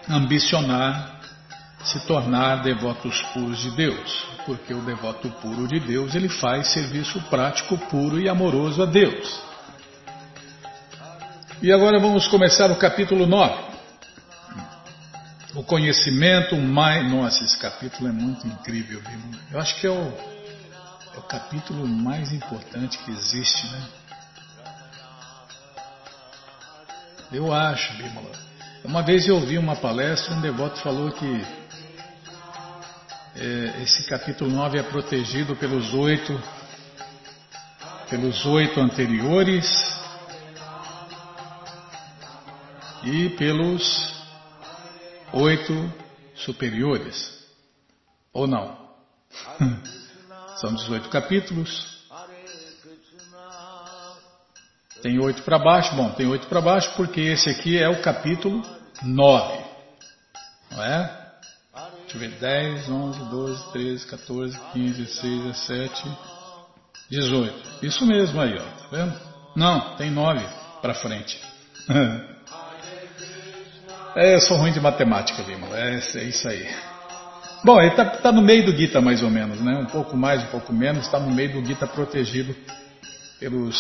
ambicionar 0.10 1.22
se 1.84 2.00
tornar 2.02 2.62
devotos 2.62 3.20
puros 3.34 3.60
de 3.60 3.72
Deus, 3.72 4.26
porque 4.46 4.74
o 4.74 4.82
devoto 4.82 5.30
puro 5.42 5.68
de 5.68 5.80
Deus 5.80 6.14
ele 6.14 6.30
faz 6.30 6.68
serviço 6.68 7.20
prático 7.24 7.78
puro 7.90 8.20
e 8.20 8.30
amoroso 8.30 8.84
a 8.84 8.86
Deus. 8.86 9.42
E 11.62 11.72
agora 11.72 12.00
vamos 12.00 12.28
começar 12.28 12.72
o 12.72 12.76
capítulo 12.76 13.26
9. 13.26 13.72
O 15.56 15.64
conhecimento 15.64 16.56
mais. 16.56 17.10
Nossa, 17.10 17.44
esse 17.44 17.58
capítulo 17.58 18.10
é 18.10 18.12
muito 18.12 18.48
incrível, 18.48 19.02
viu? 19.02 19.40
Eu 19.52 19.60
acho 19.60 19.80
que 19.80 19.86
é 19.86 19.92
o, 19.92 20.14
é 21.16 21.20
o 21.20 21.24
capítulo 21.24 21.86
mais 21.88 22.32
importante 22.32 22.98
que 23.00 23.12
existe, 23.12 23.68
né? 23.68 24.01
Eu 27.32 27.54
acho, 27.54 27.94
Bímola. 27.94 28.30
Uma 28.84 29.04
vez 29.04 29.26
eu 29.26 29.36
ouvi 29.36 29.58
uma 29.58 29.78
palestra, 29.78 30.34
um 30.36 30.42
devoto 30.42 30.78
falou 30.82 31.10
que 31.14 31.46
é, 33.38 33.84
esse 33.84 34.06
capítulo 34.10 34.52
9 34.52 34.80
é 34.80 34.84
protegido 34.84 35.56
pelos 35.56 35.94
oito, 35.94 36.38
pelos 38.10 38.46
oito 38.46 38.82
anteriores 38.82 39.66
e 43.06 43.30
pelos 43.30 44.14
oito 45.32 45.94
superiores. 46.36 47.48
Ou 48.34 48.46
não? 48.46 48.78
São 50.60 50.76
18 50.76 51.08
capítulos. 51.08 52.01
Tem 55.02 55.20
oito 55.20 55.42
para 55.44 55.58
baixo? 55.58 55.96
Bom, 55.96 56.12
tem 56.12 56.28
oito 56.28 56.48
para 56.48 56.62
baixo 56.62 56.92
porque 56.96 57.22
esse 57.22 57.50
aqui 57.50 57.78
é 57.78 57.90
o 57.90 58.02
capítulo 58.02 58.62
9. 59.04 59.60
Não 60.72 60.84
é? 60.84 61.22
Deixa 62.02 62.18
eu 62.18 62.20
ver, 62.20 62.32
10, 62.40 62.90
11, 62.90 63.20
12, 63.30 63.72
13, 63.72 64.08
14, 64.08 64.60
15, 64.74 65.02
16, 65.02 65.44
17, 65.44 66.18
18. 67.10 67.56
Isso 67.84 68.06
mesmo 68.06 68.42
aí, 68.42 68.56
ó. 68.56 68.64
Tá 68.64 68.88
vendo? 68.92 69.14
Não, 69.56 69.96
tem 69.96 70.12
9 70.12 70.46
para 70.82 70.94
frente. 70.94 71.42
é, 74.16 74.36
eu 74.36 74.42
sou 74.42 74.58
ruim 74.58 74.72
de 74.72 74.80
matemática, 74.80 75.42
Lima. 75.42 75.68
É, 75.76 75.96
é 75.96 76.24
isso 76.26 76.48
aí. 76.48 76.70
Bom, 77.64 77.80
ele 77.80 77.92
está 77.92 78.06
tá 78.06 78.32
no 78.32 78.42
meio 78.42 78.66
do 78.66 78.76
Gita, 78.76 79.02
mais 79.02 79.24
ou 79.24 79.30
menos, 79.30 79.62
né? 79.62 79.78
Um 79.78 79.86
pouco 79.86 80.18
mais, 80.18 80.44
um 80.44 80.48
pouco 80.48 80.74
menos, 80.74 81.06
está 81.06 81.20
no 81.20 81.32
meio 81.32 81.54
do 81.54 81.64
Gita 81.66 81.88
protegido 81.88 82.56
pelos 83.40 83.78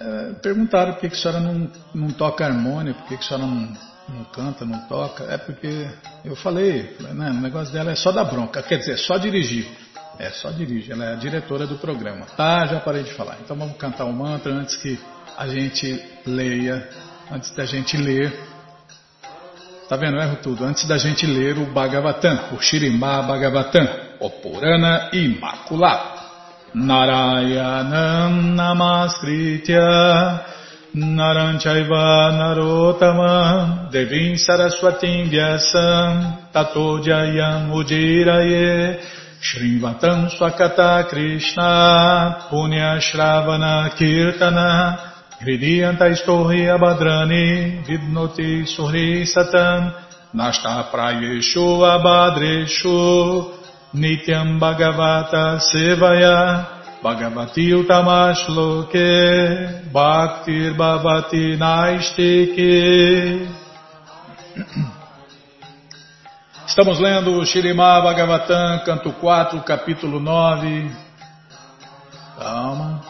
É, 0.00 0.32
perguntaram 0.40 0.94
por 0.94 1.00
que, 1.02 1.10
que 1.10 1.16
a 1.16 1.18
senhora 1.18 1.40
não, 1.40 1.70
não 1.94 2.08
toca 2.08 2.46
harmônia, 2.46 2.94
por 2.94 3.04
que, 3.04 3.18
que 3.18 3.22
a 3.22 3.28
senhora 3.28 3.46
não, 3.46 3.76
não 4.08 4.24
canta, 4.24 4.64
não 4.64 4.80
toca. 4.86 5.24
É 5.24 5.38
porque 5.38 5.88
eu 6.24 6.36
falei, 6.36 6.96
né, 7.00 7.30
o 7.30 7.40
negócio 7.40 7.72
dela 7.72 7.92
é 7.92 7.94
só 7.94 8.12
dar 8.12 8.24
bronca, 8.24 8.62
quer 8.62 8.78
dizer, 8.78 8.98
só 8.98 9.18
dirigir. 9.18 9.66
É, 10.18 10.30
só 10.30 10.50
dirige, 10.50 10.92
ela 10.92 11.04
é 11.04 11.12
a 11.14 11.16
diretora 11.16 11.66
do 11.66 11.76
programa. 11.76 12.24
Tá, 12.36 12.66
já 12.66 12.78
parei 12.80 13.02
de 13.02 13.12
falar. 13.14 13.38
Então 13.42 13.56
vamos 13.56 13.76
cantar 13.76 14.04
o 14.04 14.10
um 14.10 14.12
mantra 14.12 14.52
antes 14.52 14.76
que 14.76 14.98
a 15.36 15.48
gente 15.48 16.00
leia 16.24 16.88
antes 17.30 17.54
da 17.54 17.64
gente 17.64 17.96
ler. 17.96 18.32
Tá 19.88 19.96
vendo? 19.96 20.16
Eu 20.16 20.22
erro 20.22 20.36
tudo. 20.42 20.64
Antes 20.64 20.86
da 20.86 20.96
gente 20.96 21.26
ler 21.26 21.58
o 21.58 21.66
Bhagavatam, 21.66 22.54
o 22.54 22.60
Shirimá 22.60 23.22
Bhagavatam, 23.22 23.88
o 24.20 24.30
Purana 24.30 25.10
Imaculado. 25.12 26.14
Narayanam 26.74 28.42
Namaskritya 28.54 29.80
Naranchaiva 30.94 32.30
Narotama 32.38 33.90
Devim 33.90 34.36
Saraswatim 34.38 35.28
Vyasam 35.28 36.52
Tato 36.52 37.00
Jayam 37.02 37.72
Ujiraye 37.74 39.00
Swakata 39.42 41.08
Krishna 41.08 42.46
Punya 42.48 43.00
Shravana 43.00 43.90
Kirtana 43.98 44.96
Hridiyantaistohi 45.42 46.70
abhadrani 46.70 47.82
vidnoti 47.84 48.62
surhi 48.64 49.26
satam 49.26 49.92
nashta 50.32 50.86
abhadreshu 51.90 53.50
nityam 53.94 54.60
bhagavata 54.60 55.58
sevaya 55.58 56.73
Bhagavati 57.04 57.74
Utamashloke 57.74 58.96
Bhaktir 59.92 60.72
Bhavati 60.74 61.54
Naistike 61.58 63.46
Estamos 66.66 66.98
lendo 66.98 67.38
o 67.38 67.44
Shirimá 67.44 68.00
Bhagavatam, 68.00 68.78
canto 68.86 69.12
4, 69.12 69.60
capítulo 69.60 70.18
9. 70.18 70.90
Calma. 72.38 73.02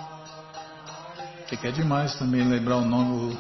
Você 1.47 1.57
quer 1.57 1.71
demais 1.71 2.17
também 2.17 2.43
lembrar 2.43 2.79
o 2.79 2.85
nome, 2.85 3.39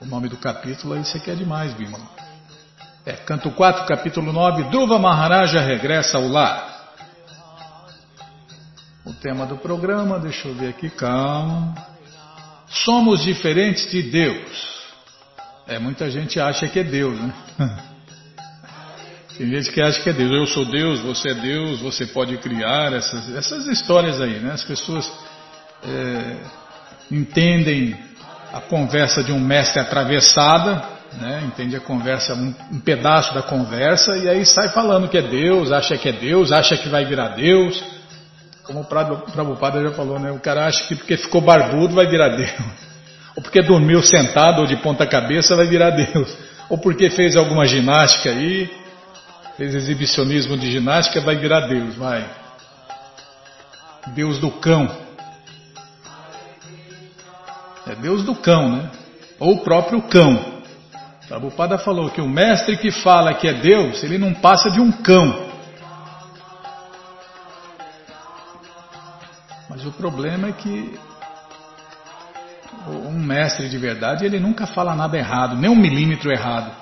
o 0.00 0.06
nome 0.06 0.28
do 0.28 0.36
capítulo, 0.36 0.94
aí 0.94 1.04
você 1.04 1.18
quer 1.18 1.34
demais, 1.34 1.74
Bima. 1.74 1.98
É, 3.04 3.12
canto 3.12 3.50
4, 3.50 3.84
capítulo 3.86 4.32
9, 4.32 4.70
Dhruva 4.70 5.00
Maharaja 5.00 5.60
regressa 5.60 6.16
ao 6.16 6.28
lar. 6.28 6.75
O 9.06 9.12
tema 9.12 9.46
do 9.46 9.56
programa, 9.56 10.18
deixa 10.18 10.48
eu 10.48 10.54
ver 10.56 10.70
aqui, 10.70 10.90
calma. 10.90 11.76
Somos 12.66 13.22
diferentes 13.22 13.88
de 13.88 14.02
Deus. 14.02 14.82
É, 15.68 15.78
muita 15.78 16.10
gente 16.10 16.40
acha 16.40 16.66
que 16.66 16.80
é 16.80 16.82
Deus, 16.82 17.16
né? 17.16 17.32
Tem 19.38 19.48
gente 19.48 19.70
que 19.70 19.80
acha 19.80 20.02
que 20.02 20.10
é 20.10 20.12
Deus. 20.12 20.32
Eu 20.32 20.46
sou 20.48 20.64
Deus, 20.64 20.98
você 21.02 21.28
é 21.28 21.34
Deus, 21.34 21.78
você 21.78 22.04
pode 22.06 22.36
criar 22.38 22.92
essas, 22.94 23.32
essas 23.36 23.68
histórias 23.68 24.20
aí, 24.20 24.40
né? 24.40 24.54
As 24.54 24.64
pessoas 24.64 25.08
é, 25.84 26.36
entendem 27.08 27.96
a 28.52 28.60
conversa 28.60 29.22
de 29.22 29.30
um 29.30 29.38
mestre 29.38 29.78
atravessada, 29.78 30.82
né? 31.12 31.44
entende 31.46 31.76
a 31.76 31.80
conversa, 31.80 32.34
um, 32.34 32.52
um, 32.72 32.80
pedaço 32.80 33.32
da 33.34 33.42
conversa, 33.42 34.16
e 34.16 34.28
aí 34.28 34.44
sai 34.44 34.70
falando 34.70 35.08
que 35.08 35.16
é 35.16 35.22
Deus, 35.22 35.70
acha 35.70 35.96
que 35.96 36.08
é 36.08 36.12
Deus, 36.12 36.50
acha 36.50 36.76
que 36.76 36.88
vai 36.88 37.04
virar 37.04 37.28
Deus. 37.36 37.95
Como 38.66 38.80
o 38.80 38.84
Prabhupada 38.84 39.80
já 39.80 39.92
falou, 39.92 40.18
né? 40.18 40.32
O 40.32 40.40
cara 40.40 40.66
acha 40.66 40.84
que 40.88 40.96
porque 40.96 41.16
ficou 41.16 41.40
barbudo 41.40 41.94
vai 41.94 42.06
virar 42.06 42.30
Deus. 42.30 42.50
Ou 43.36 43.42
porque 43.42 43.62
dormiu 43.62 44.02
sentado 44.02 44.60
ou 44.60 44.66
de 44.66 44.76
ponta 44.76 45.06
cabeça 45.06 45.54
vai 45.54 45.66
virar 45.66 45.90
Deus. 45.90 46.36
Ou 46.68 46.78
porque 46.78 47.08
fez 47.10 47.36
alguma 47.36 47.64
ginástica 47.64 48.30
aí, 48.30 48.68
fez 49.56 49.74
exibicionismo 49.74 50.56
de 50.58 50.72
ginástica, 50.72 51.20
vai 51.20 51.36
virar 51.36 51.68
Deus, 51.68 51.94
vai. 51.94 52.28
Deus 54.08 54.38
do 54.38 54.50
cão. 54.50 54.90
É 57.86 57.94
Deus 57.94 58.24
do 58.24 58.34
cão, 58.34 58.68
né? 58.68 58.90
Ou 59.38 59.54
o 59.54 59.60
próprio 59.60 60.02
cão. 60.02 60.56
Prabhupada 61.28 61.78
falou 61.78 62.10
que 62.10 62.20
o 62.20 62.28
mestre 62.28 62.76
que 62.76 62.90
fala 62.90 63.34
que 63.34 63.46
é 63.46 63.52
Deus, 63.52 64.02
ele 64.02 64.18
não 64.18 64.34
passa 64.34 64.70
de 64.70 64.80
um 64.80 64.90
cão. 64.90 65.45
Mas 69.76 69.84
o 69.84 69.92
problema 69.92 70.48
é 70.48 70.52
que 70.52 70.98
um 72.88 73.18
mestre 73.18 73.68
de 73.68 73.76
verdade, 73.76 74.24
ele 74.24 74.40
nunca 74.40 74.66
fala 74.66 74.94
nada 74.94 75.18
errado, 75.18 75.54
nem 75.54 75.68
um 75.68 75.76
milímetro 75.76 76.32
errado. 76.32 76.74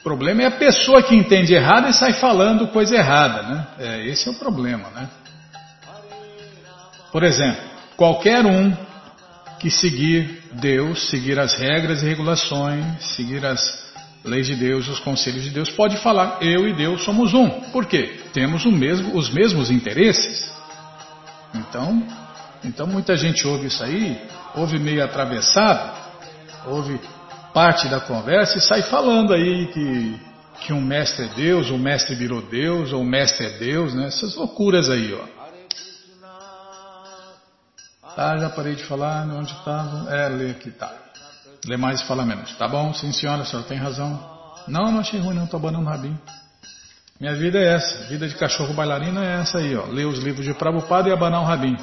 O 0.00 0.02
problema 0.02 0.42
é 0.42 0.46
a 0.46 0.50
pessoa 0.50 1.02
que 1.02 1.16
entende 1.16 1.54
errado 1.54 1.88
e 1.88 1.94
sai 1.94 2.12
falando 2.12 2.68
coisa 2.68 2.94
errada, 2.94 3.42
né? 3.44 3.66
É, 3.78 4.06
esse 4.08 4.28
é 4.28 4.32
o 4.32 4.34
problema, 4.34 4.90
né? 4.90 5.08
Por 7.10 7.22
exemplo, 7.22 7.62
qualquer 7.96 8.44
um 8.44 8.76
que 9.58 9.70
seguir 9.70 10.50
Deus, 10.52 11.08
seguir 11.08 11.38
as 11.38 11.54
regras 11.54 12.02
e 12.02 12.06
regulações, 12.06 12.84
seguir 13.16 13.46
as 13.46 13.62
leis 14.22 14.46
de 14.46 14.54
Deus, 14.54 14.86
os 14.86 15.00
conselhos 15.00 15.44
de 15.44 15.48
Deus, 15.50 15.70
pode 15.70 15.96
falar, 16.02 16.42
eu 16.42 16.68
e 16.68 16.74
Deus 16.74 17.04
somos 17.04 17.32
um. 17.32 17.48
Por 17.72 17.86
quê? 17.86 18.20
Temos 18.34 18.66
mesmo, 18.66 19.16
os 19.16 19.30
mesmos 19.30 19.70
interesses. 19.70 20.58
Então, 21.54 22.02
então 22.64 22.86
muita 22.86 23.16
gente 23.16 23.46
ouve 23.46 23.66
isso 23.66 23.82
aí, 23.82 24.20
ouve 24.54 24.78
meio 24.78 25.04
atravessado, 25.04 25.96
ouve 26.66 27.00
parte 27.52 27.88
da 27.88 28.00
conversa 28.00 28.58
e 28.58 28.60
sai 28.60 28.82
falando 28.82 29.32
aí 29.32 29.66
que, 29.68 30.20
que 30.60 30.72
um 30.72 30.80
mestre 30.80 31.26
é 31.26 31.28
Deus, 31.34 31.70
um 31.70 31.78
mestre 31.78 32.14
virou 32.14 32.42
Deus, 32.42 32.92
ou 32.92 33.02
um 33.02 33.04
mestre 33.04 33.46
é 33.46 33.50
Deus, 33.58 33.94
né? 33.94 34.06
Essas 34.06 34.34
loucuras 34.34 34.90
aí, 34.90 35.14
ó. 35.14 35.38
Tá, 38.14 38.36
já 38.36 38.50
parei 38.50 38.74
de 38.74 38.82
falar, 38.84 39.28
onde 39.28 39.52
estava? 39.52 40.12
É, 40.12 40.28
lê 40.28 40.50
aqui, 40.50 40.72
tá. 40.72 40.92
Lê 41.66 41.76
mais 41.76 42.00
e 42.00 42.06
fala 42.06 42.24
menos. 42.24 42.52
Tá 42.56 42.66
bom, 42.66 42.92
sim 42.92 43.12
senhora, 43.12 43.42
a 43.42 43.44
senhora 43.44 43.68
tem 43.68 43.78
razão. 43.78 44.18
Não, 44.66 44.90
não 44.90 45.00
achei 45.00 45.20
ruim 45.20 45.34
não, 45.34 45.46
tô 45.46 45.56
abanando 45.56 45.84
o 45.84 45.88
rabinho. 45.88 46.20
Minha 47.20 47.34
vida 47.34 47.58
é 47.58 47.74
essa, 47.74 48.04
vida 48.08 48.28
de 48.28 48.34
cachorro 48.34 48.74
bailarino 48.74 49.22
é 49.22 49.40
essa 49.40 49.58
aí, 49.58 49.76
ó. 49.76 49.86
Ler 49.86 50.06
os 50.06 50.18
livros 50.18 50.44
de 50.44 50.54
Prabhupada 50.54 51.08
e 51.08 51.12
abanar 51.12 51.40
o 51.40 51.44
rabinho. 51.44 51.78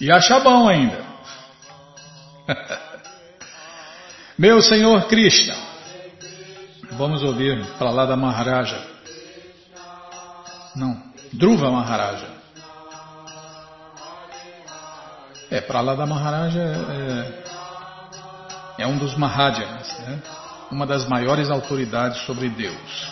E 0.00 0.12
achar 0.12 0.40
bom 0.40 0.68
ainda. 0.68 1.04
Meu 4.38 4.62
Senhor 4.62 5.08
Krishna, 5.08 5.56
vamos 6.92 7.22
ouvir 7.24 7.66
para 7.78 7.90
lá 7.90 8.06
da 8.06 8.16
Maharaja. 8.16 8.80
Não, 10.76 11.02
Dhruva 11.32 11.70
Maharaja. 11.70 12.38
É, 15.50 15.60
para 15.60 15.80
lá 15.80 15.94
da 15.94 16.06
Maharaja 16.06 16.60
é, 18.78 18.82
é, 18.82 18.86
um 18.86 18.98
dos 18.98 19.16
Mahajanas, 19.16 19.98
né? 20.00 20.22
uma 20.70 20.86
das 20.86 21.08
maiores 21.08 21.50
autoridades 21.50 22.20
sobre 22.26 22.48
Deus. 22.48 23.08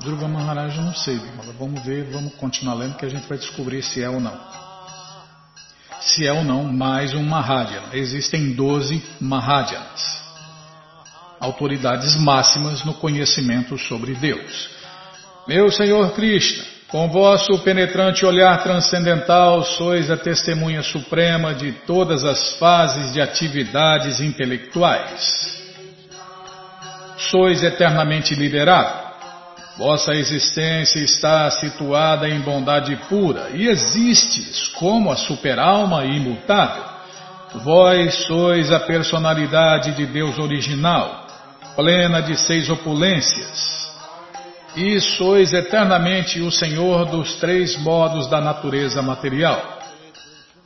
Dhruva 0.00 0.28
Maharaja 0.28 0.82
não 0.82 0.94
sei, 0.94 1.18
vamos 1.58 1.82
ver, 1.82 2.12
vamos 2.12 2.34
continuar 2.34 2.74
lendo 2.74 2.96
que 2.96 3.06
a 3.06 3.08
gente 3.08 3.26
vai 3.26 3.38
descobrir 3.38 3.82
se 3.82 4.02
é 4.02 4.08
ou 4.08 4.20
não. 4.20 4.38
Se 6.04 6.26
é 6.26 6.32
ou 6.32 6.44
não 6.44 6.64
mais 6.64 7.14
um 7.14 7.22
Mahajana. 7.22 7.88
Existem 7.94 8.52
12 8.52 9.02
Mahajanas, 9.20 10.22
autoridades 11.40 12.14
máximas 12.16 12.84
no 12.84 12.92
conhecimento 12.92 13.78
sobre 13.78 14.14
Deus. 14.14 14.68
Meu 15.48 15.70
Senhor 15.70 16.12
Krishna, 16.12 16.62
com 16.88 17.08
vosso 17.08 17.58
penetrante 17.60 18.26
olhar 18.26 18.62
transcendental, 18.62 19.62
sois 19.64 20.10
a 20.10 20.16
testemunha 20.16 20.82
suprema 20.82 21.54
de 21.54 21.72
todas 21.72 22.22
as 22.22 22.50
fases 22.58 23.14
de 23.14 23.22
atividades 23.22 24.20
intelectuais. 24.20 25.62
Sois 27.16 27.62
eternamente 27.62 28.34
liberado. 28.34 29.03
Vossa 29.76 30.12
existência 30.12 31.00
está 31.00 31.50
situada 31.50 32.28
em 32.28 32.40
bondade 32.40 32.94
pura 33.08 33.50
e 33.52 33.66
existes 33.66 34.68
como 34.68 35.10
a 35.10 35.16
superalma 35.16 36.04
imutável. 36.04 36.84
Vós 37.56 38.14
sois 38.26 38.70
a 38.70 38.80
personalidade 38.80 39.96
de 39.96 40.06
Deus 40.06 40.38
original, 40.38 41.26
plena 41.74 42.20
de 42.20 42.36
seis 42.36 42.70
opulências, 42.70 43.90
e 44.76 45.00
sois 45.00 45.52
eternamente 45.52 46.40
o 46.40 46.50
Senhor 46.50 47.06
dos 47.06 47.34
três 47.36 47.76
modos 47.76 48.28
da 48.28 48.40
natureza 48.40 49.02
material. 49.02 49.78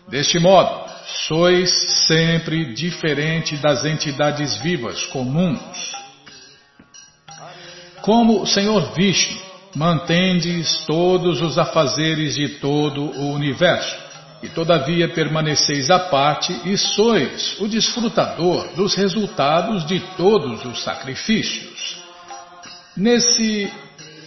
Deste 0.09 0.38
modo, 0.38 0.88
sois 1.27 1.71
sempre 2.07 2.75
diferente 2.75 3.57
das 3.57 3.85
entidades 3.85 4.57
vivas 4.57 5.05
comuns. 5.07 6.08
Como 8.03 8.43
o 8.43 8.47
Senhor 8.47 8.93
Vishnu, 8.95 9.39
mantendes 9.75 10.85
todos 10.87 11.41
os 11.41 11.59
afazeres 11.59 12.35
de 12.35 12.49
todo 12.61 13.03
o 13.03 13.33
universo, 13.33 13.97
e 14.43 14.49
todavia 14.49 15.09
permaneceis 15.09 15.91
à 15.91 15.99
parte 15.99 16.53
e 16.65 16.77
sois 16.77 17.61
o 17.61 17.67
desfrutador 17.67 18.69
dos 18.75 18.95
resultados 18.95 19.85
de 19.85 20.01
todos 20.17 20.65
os 20.65 20.83
sacrifícios. 20.83 21.99
Nesse 22.97 23.71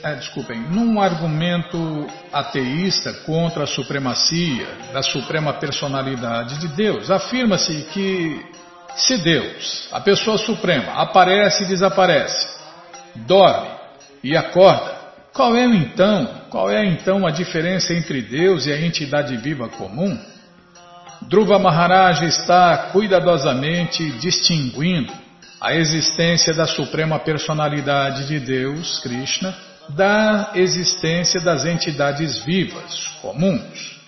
é, 0.04 0.16
desculpem, 0.16 0.60
num 0.60 1.00
argumento 1.00 2.08
ateísta 2.34 3.14
contra 3.26 3.64
a 3.64 3.68
supremacia 3.68 4.68
da 4.92 5.04
suprema 5.04 5.54
personalidade 5.54 6.60
de 6.60 6.70
Deus, 6.70 7.12
afirma-se 7.12 7.84
que 7.94 8.46
se 8.96 9.18
Deus, 9.18 9.88
a 9.92 10.02
pessoa 10.02 10.38
suprema, 10.38 10.94
aparece 10.94 11.64
e 11.64 11.68
desaparece, 11.68 12.61
dorme 13.16 13.70
e 14.24 14.36
acorda, 14.36 15.00
qual 15.34 15.56
é 15.56 15.66
então, 15.66 16.42
qual 16.50 16.70
é 16.70 16.86
então 16.86 17.26
a 17.26 17.32
diferença 17.32 17.94
entre 17.94 18.22
Deus 18.22 18.66
e 18.66 18.72
a 18.72 18.80
entidade 18.80 19.36
viva 19.38 19.70
comum? 19.70 20.18
Dhruva 21.22 21.60
Maharaj 21.60 22.26
está 22.26 22.90
cuidadosamente 22.92 24.12
distinguindo 24.14 25.14
a 25.60 25.76
existência 25.76 26.54
da 26.54 26.66
suprema 26.66 27.20
personalidade 27.20 28.28
de 28.28 28.40
Deus, 28.40 29.00
Krishna, 29.00 29.56
da 29.90 30.52
existência 30.56 31.40
das 31.40 31.66
entidades 31.66 32.40
vivas 32.44 33.08
comuns. 33.22 34.02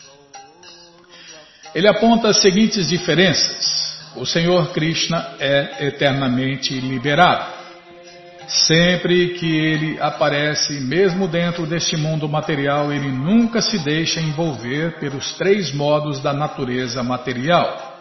Ele 1.74 1.88
aponta 1.88 2.30
as 2.30 2.42
seguintes 2.42 2.90
diferenças. 2.90 4.02
O 4.16 4.26
Senhor 4.26 4.72
Krishna 4.72 5.36
é 5.40 5.88
eternamente 5.88 6.80
liberado. 6.80 7.63
Sempre 8.48 9.30
que 9.36 9.56
ele 9.56 9.98
aparece, 10.02 10.80
mesmo 10.82 11.28
dentro 11.28 11.66
deste 11.66 11.96
mundo 11.96 12.28
material, 12.28 12.92
ele 12.92 13.10
nunca 13.10 13.62
se 13.62 13.80
deixa 13.80 14.20
envolver 14.20 15.00
pelos 15.00 15.32
três 15.34 15.74
modos 15.74 16.20
da 16.20 16.34
natureza 16.34 17.02
material. 17.02 17.92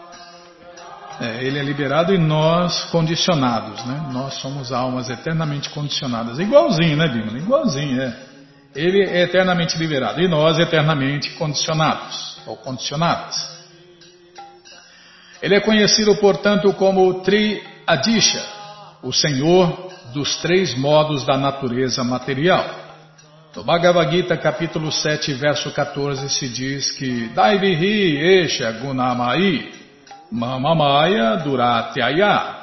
É, 1.21 1.43
ele 1.43 1.59
é 1.59 1.63
liberado 1.63 2.13
e 2.13 2.17
nós 2.17 2.85
condicionados, 2.85 3.85
né? 3.85 4.09
Nós 4.11 4.33
somos 4.35 4.71
almas 4.71 5.09
eternamente 5.09 5.69
condicionadas. 5.69 6.39
Igualzinho, 6.39 6.97
né, 6.97 7.07
Bímola? 7.07 7.37
Igualzinho, 7.37 8.01
é. 8.01 8.17
Ele 8.75 9.03
é 9.03 9.21
eternamente 9.21 9.77
liberado 9.77 10.19
e 10.19 10.27
nós 10.27 10.57
eternamente 10.57 11.31
condicionados 11.31 12.39
ou 12.47 12.57
condicionadas. 12.57 13.53
Ele 15.41 15.55
é 15.55 15.59
conhecido, 15.59 16.15
portanto, 16.15 16.73
como 16.73 17.21
Tri 17.21 17.61
Adisha, 17.85 18.43
o 19.03 19.13
Senhor 19.13 19.92
dos 20.13 20.37
três 20.37 20.77
modos 20.77 21.25
da 21.25 21.37
natureza 21.37 22.03
material. 22.03 22.63
No 23.55 23.63
Bhagavad 23.63 24.11
Gita, 24.11 24.37
capítulo 24.37 24.91
7, 24.91 25.33
verso 25.33 25.71
14, 25.71 26.29
se 26.29 26.47
diz 26.47 26.91
que 26.91 27.27
Daivihi 27.29 28.17
Esha 28.17 28.71
Gunamai 28.71 29.71
Mamamaya 30.31 31.35
Duratyaya. 31.37 32.61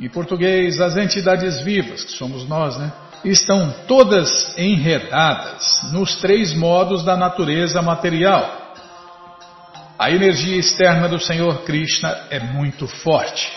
Em 0.00 0.08
português, 0.08 0.80
as 0.80 0.96
entidades 0.96 1.60
vivas, 1.60 2.04
que 2.04 2.12
somos 2.12 2.48
nós, 2.48 2.76
né? 2.76 2.92
Estão 3.24 3.72
todas 3.86 4.56
enredadas 4.58 5.92
nos 5.92 6.16
três 6.16 6.52
modos 6.52 7.04
da 7.04 7.16
natureza 7.16 7.80
material. 7.80 8.62
A 9.98 10.10
energia 10.10 10.58
externa 10.58 11.08
do 11.08 11.20
Senhor 11.20 11.62
Krishna 11.62 12.14
é 12.30 12.40
muito 12.40 12.86
forte. 12.86 13.52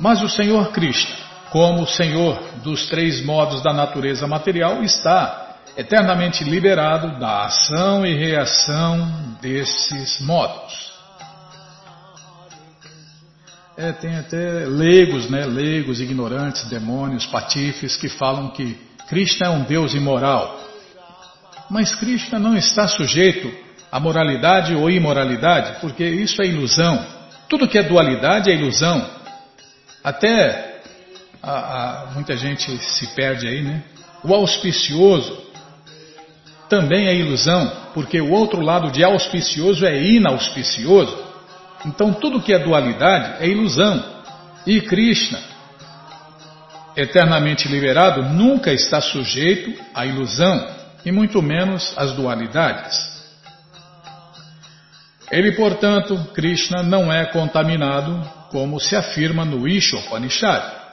Mas 0.00 0.22
o 0.22 0.28
Senhor 0.28 0.72
Krishna 0.72 1.25
como 1.50 1.86
Senhor 1.86 2.38
dos 2.62 2.86
três 2.88 3.24
modos 3.24 3.62
da 3.62 3.72
natureza 3.72 4.26
material, 4.26 4.82
está 4.82 5.56
eternamente 5.76 6.42
liberado 6.42 7.18
da 7.18 7.44
ação 7.44 8.04
e 8.04 8.14
reação 8.14 9.36
desses 9.40 10.20
modos. 10.20 10.96
É, 13.76 13.92
tem 13.92 14.16
até 14.16 14.64
leigos, 14.64 15.28
né, 15.28 15.44
leigos, 15.44 16.00
ignorantes, 16.00 16.64
demônios, 16.64 17.26
patifes 17.26 17.94
que 17.94 18.08
falam 18.08 18.48
que 18.48 18.74
Krishna 19.06 19.48
é 19.48 19.50
um 19.50 19.64
Deus 19.64 19.92
imoral. 19.92 20.58
Mas 21.68 21.94
Krishna 21.94 22.38
não 22.38 22.56
está 22.56 22.88
sujeito 22.88 23.52
à 23.92 24.00
moralidade 24.00 24.74
ou 24.74 24.90
imoralidade, 24.90 25.78
porque 25.80 26.04
isso 26.04 26.40
é 26.40 26.46
ilusão. 26.46 27.04
Tudo 27.50 27.68
que 27.68 27.78
é 27.78 27.82
dualidade 27.82 28.50
é 28.50 28.54
ilusão. 28.54 29.10
Até 30.02 30.75
a, 31.46 31.52
a, 31.52 32.06
muita 32.12 32.36
gente 32.36 32.76
se 32.78 33.06
perde 33.14 33.46
aí, 33.46 33.62
né? 33.62 33.82
O 34.24 34.34
auspicioso 34.34 35.46
também 36.68 37.06
é 37.06 37.14
ilusão, 37.14 37.70
porque 37.94 38.20
o 38.20 38.32
outro 38.32 38.60
lado 38.60 38.90
de 38.90 39.04
auspicioso 39.04 39.86
é 39.86 40.02
inauspicioso. 40.02 41.24
Então 41.86 42.12
tudo 42.12 42.42
que 42.42 42.52
é 42.52 42.58
dualidade 42.58 43.44
é 43.44 43.48
ilusão. 43.48 44.04
E 44.66 44.80
Krishna, 44.80 45.38
eternamente 46.96 47.68
liberado, 47.68 48.24
nunca 48.24 48.72
está 48.72 49.00
sujeito 49.00 49.80
à 49.94 50.04
ilusão, 50.04 50.66
e 51.04 51.12
muito 51.12 51.40
menos 51.40 51.94
às 51.96 52.12
dualidades. 52.12 53.14
Ele, 55.30 55.52
portanto, 55.52 56.16
Krishna 56.34 56.82
não 56.82 57.12
é 57.12 57.26
contaminado, 57.26 58.28
como 58.50 58.80
se 58.80 58.96
afirma 58.96 59.44
no 59.44 59.68
Ishopanishad. 59.68 60.85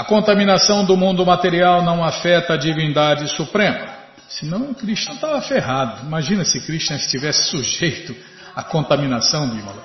A 0.00 0.04
contaminação 0.04 0.82
do 0.82 0.96
mundo 0.96 1.26
material 1.26 1.82
não 1.82 2.02
afeta 2.02 2.54
a 2.54 2.56
divindade 2.56 3.28
suprema. 3.36 3.86
Senão 4.30 4.72
Krishna 4.72 5.12
estava 5.12 5.42
ferrado. 5.42 6.06
Imagina 6.06 6.42
se 6.42 6.58
Krishna 6.58 6.96
estivesse 6.96 7.50
sujeito 7.50 8.16
à 8.56 8.62
contaminação, 8.62 9.46
Bimala. 9.46 9.84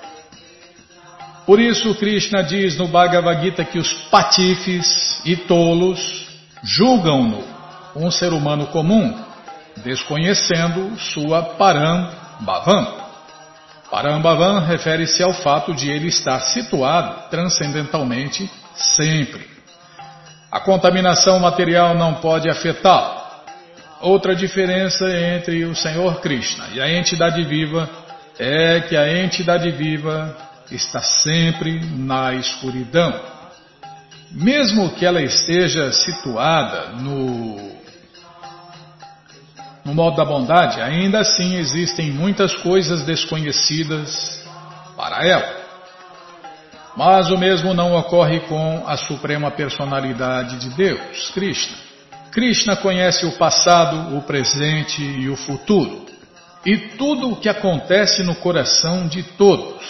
Por 1.45 1.60
isso 1.60 1.93
Krishna 1.95 2.43
diz 2.43 2.78
no 2.78 2.88
Bhagavad 2.88 3.43
Gita 3.43 3.65
que 3.65 3.78
os 3.78 3.91
patifes 4.10 5.19
e 5.25 5.36
tolos 5.36 6.30
julgam-no 6.63 7.43
um 7.93 8.10
ser 8.10 8.32
humano 8.32 8.67
comum, 8.67 9.21
desconhecendo 9.84 10.97
sua 10.97 11.43
Param 11.43 12.10
Bhavam. 12.39 12.88
Param 13.91 14.21
Bhavam 14.21 14.62
refere-se 14.62 15.21
ao 15.21 15.34
fato 15.34 15.73
de 15.73 15.91
ele 15.91 16.08
estar 16.08 16.39
situado 16.39 17.30
transcendentalmente 17.30 18.49
sempre. 18.75 19.54
A 20.55 20.61
contaminação 20.61 21.37
material 21.37 21.95
não 21.95 22.13
pode 22.13 22.49
afetá-lo. 22.49 23.19
Outra 23.99 24.33
diferença 24.33 25.05
entre 25.11 25.65
o 25.65 25.75
Senhor 25.75 26.21
Krishna 26.21 26.69
e 26.73 26.79
a 26.79 26.89
entidade 26.89 27.43
viva 27.43 27.89
é 28.39 28.79
que 28.79 28.95
a 28.95 29.21
entidade 29.21 29.69
viva 29.71 30.33
está 30.71 31.01
sempre 31.01 31.81
na 31.97 32.33
escuridão. 32.35 33.19
Mesmo 34.31 34.91
que 34.91 35.05
ela 35.05 35.21
esteja 35.21 35.91
situada 35.91 36.91
no, 37.01 37.57
no 39.83 39.93
modo 39.93 40.15
da 40.15 40.23
bondade, 40.23 40.79
ainda 40.79 41.19
assim 41.19 41.57
existem 41.57 42.11
muitas 42.11 42.55
coisas 42.55 43.03
desconhecidas 43.03 44.41
para 44.95 45.21
ela. 45.27 45.54
Mas 46.95 47.29
o 47.29 47.38
mesmo 47.38 47.73
não 47.73 47.93
ocorre 47.93 48.39
com 48.41 48.84
a 48.88 48.95
Suprema 48.95 49.51
Personalidade 49.51 50.58
de 50.60 50.69
Deus, 50.69 51.29
Krishna. 51.31 51.75
Krishna 52.31 52.75
conhece 52.77 53.25
o 53.25 53.34
passado, 53.34 54.17
o 54.17 54.21
presente 54.21 55.01
e 55.03 55.29
o 55.29 55.36
futuro. 55.36 56.05
E 56.65 56.77
tudo 56.97 57.31
o 57.31 57.36
que 57.36 57.49
acontece 57.49 58.23
no 58.23 58.36
coração 58.36 59.08
de 59.08 59.23
todos. 59.23 59.84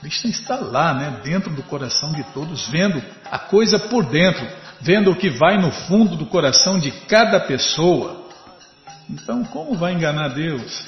Krishna 0.00 0.30
está 0.30 0.56
lá, 0.56 0.94
né, 0.94 1.20
dentro 1.24 1.52
do 1.52 1.62
coração 1.64 2.12
de 2.12 2.22
todos, 2.32 2.68
vendo 2.68 3.02
a 3.30 3.38
coisa 3.38 3.78
por 3.78 4.04
dentro, 4.04 4.46
vendo 4.80 5.10
o 5.10 5.16
que 5.16 5.30
vai 5.30 5.58
no 5.58 5.72
fundo 5.72 6.14
do 6.14 6.26
coração 6.26 6.78
de 6.78 6.92
cada 7.06 7.40
pessoa. 7.40 8.28
Então, 9.10 9.44
como 9.44 9.74
vai 9.74 9.92
enganar 9.92 10.28
Deus? 10.28 10.86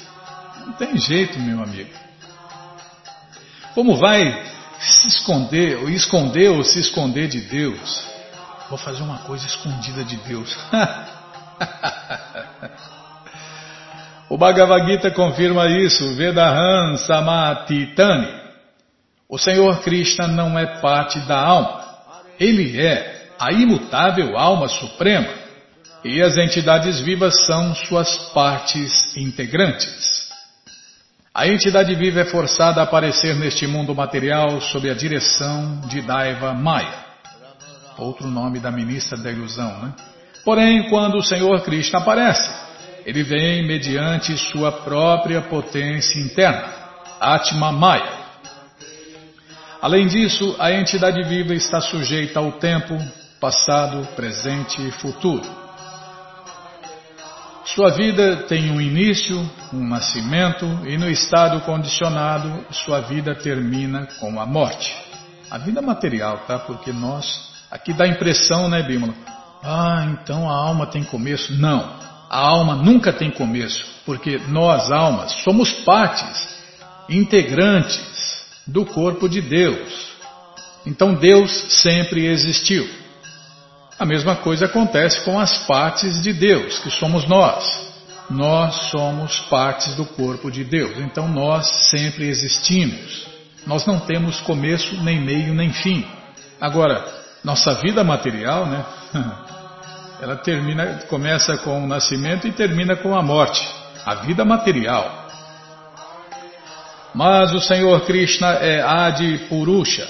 Não 0.65 0.73
tem 0.75 0.97
jeito, 0.97 1.39
meu 1.41 1.63
amigo. 1.63 1.91
Como 3.75 3.97
vai 3.97 4.56
se 4.79 5.09
esconder, 5.09 5.79
ou 5.79 5.89
esconder 5.89 6.51
ou 6.51 6.63
se 6.65 6.81
esconder 6.81 7.29
de 7.29 7.41
Deus. 7.41 8.07
Vou 8.69 8.79
fazer 8.79 9.03
uma 9.03 9.19
coisa 9.19 9.47
escondida 9.47 10.05
de 10.05 10.17
Deus. 10.17 10.57
o 14.29 14.37
Bhagavad 14.37 14.87
Gita 14.87 15.11
confirma 15.11 15.67
isso, 15.69 16.15
Vedaham 16.15 16.97
Samatitani. 16.99 18.45
O 19.29 19.39
Senhor 19.39 19.81
Krishna 19.81 20.27
não 20.27 20.59
é 20.59 20.81
parte 20.81 21.21
da 21.21 21.39
alma. 21.39 21.85
Ele 22.39 22.81
é 22.81 23.29
a 23.39 23.53
imutável 23.53 24.37
alma 24.37 24.69
suprema. 24.69 25.29
E 26.05 26.23
as 26.23 26.37
entidades 26.37 27.01
vivas 27.01 27.35
são 27.47 27.75
suas 27.75 28.17
partes 28.33 29.17
integrantes. 29.17 30.26
A 31.39 31.47
entidade 31.47 31.95
viva 31.95 32.21
é 32.21 32.25
forçada 32.25 32.81
a 32.81 32.85
aparecer 32.85 33.37
neste 33.37 33.67
mundo 33.67 33.95
material 33.95 34.59
sob 34.59 34.89
a 34.89 34.95
direção 34.95 35.83
de 35.87 36.01
Daiva 36.01 36.55
Maya, 36.55 36.95
outro 37.99 38.27
nome 38.27 38.59
da 38.59 38.71
ministra 38.71 39.19
da 39.19 39.31
ilusão, 39.31 39.83
né? 39.83 39.93
Porém, 40.47 40.89
quando 40.89 41.19
o 41.19 41.23
Senhor 41.23 41.61
Krishna 41.61 41.99
aparece, 41.99 42.51
ele 43.05 43.23
vem 43.23 43.67
mediante 43.67 44.35
sua 44.51 44.73
própria 44.73 45.43
potência 45.43 46.19
interna, 46.19 46.73
Atma 47.21 47.71
Maya. 47.71 48.15
Além 49.83 50.07
disso, 50.07 50.57
a 50.59 50.73
entidade 50.73 51.23
viva 51.23 51.53
está 51.53 51.83
sujeita 51.83 52.39
ao 52.39 52.53
tempo, 52.53 52.97
passado, 53.39 54.09
presente 54.17 54.81
e 54.89 54.91
futuro. 54.91 55.66
Sua 57.67 57.91
vida 57.91 58.45
tem 58.49 58.71
um 58.71 58.81
início, 58.81 59.39
um 59.73 59.89
nascimento, 59.89 60.65
e 60.87 60.97
no 60.97 61.11
estado 61.11 61.61
condicionado, 61.63 62.65
sua 62.71 63.01
vida 63.01 63.35
termina 63.35 64.07
com 64.21 64.41
a 64.41 64.47
morte. 64.47 64.95
A 65.51 65.59
vida 65.59 65.83
material, 65.83 66.45
tá? 66.47 66.61
Porque 66.61 66.93
nós, 66.93 67.27
aqui 67.69 67.93
dá 67.93 68.05
a 68.05 68.09
impressão, 68.09 68.69
né, 68.69 68.85
Bímola? 68.85 69.13
Ah, 69.65 70.07
então 70.13 70.49
a 70.49 70.55
alma 70.55 70.87
tem 70.87 71.03
começo. 71.03 71.53
Não, 71.55 71.93
a 72.31 72.39
alma 72.39 72.77
nunca 72.77 73.13
tem 73.13 73.33
começo, 73.33 73.85
porque 74.05 74.41
nós, 74.47 74.93
almas, 74.93 75.33
somos 75.43 75.73
partes 75.73 76.57
integrantes 77.09 78.47
do 78.65 78.87
corpo 78.87 79.29
de 79.29 79.41
Deus. 79.41 80.07
Então 80.87 81.15
Deus 81.15 81.51
sempre 81.83 82.27
existiu. 82.27 82.89
A 83.99 84.05
mesma 84.05 84.37
coisa 84.37 84.67
acontece 84.67 85.21
com 85.25 85.39
as 85.39 85.67
partes 85.67 86.23
de 86.23 86.33
Deus, 86.33 86.79
que 86.81 86.91
somos 86.91 87.27
nós. 87.27 87.65
Nós 88.29 88.91
somos 88.91 89.39
partes 89.49 89.95
do 89.95 90.05
corpo 90.05 90.51
de 90.51 90.65
Deus, 90.65 90.99
então 90.99 91.29
nós 91.29 91.67
sempre 91.91 92.29
existimos. 92.29 93.27
Nós 93.67 93.87
não 93.87 94.01
temos 94.01 94.41
começo, 94.41 95.03
nem 95.03 95.21
meio, 95.21 95.55
nem 95.55 95.73
fim. 95.73 96.07
Agora, 96.61 97.05
Nossa 97.47 97.75
vida 97.75 98.03
material, 98.03 98.67
né? 98.67 98.85
Ela 100.21 100.35
termina, 100.37 101.05
começa 101.09 101.57
com 101.59 101.85
o 101.85 101.87
nascimento 101.87 102.49
e 102.49 102.53
termina 102.53 102.97
com 102.97 103.17
a 103.17 103.23
morte. 103.23 103.65
A 104.05 104.17
vida 104.17 104.45
material. 104.45 105.29
Mas 107.15 107.53
o 107.53 107.61
Senhor 107.61 108.01
Krishna 108.01 108.49
é 108.55 108.83
Adi 108.83 109.39
Purusha, 109.49 110.09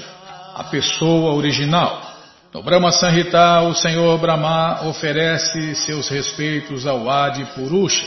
a 0.54 0.64
pessoa 0.64 1.34
original. 1.34 2.05
No 2.54 2.62
Brahma 2.62 2.90
Sanhita, 2.92 3.60
o 3.62 3.74
Senhor 3.74 4.18
Brahma 4.18 4.86
oferece 4.86 5.74
seus 5.74 6.08
respeitos 6.08 6.86
ao 6.86 7.10
Adi 7.10 7.44
Purusha, 7.54 8.06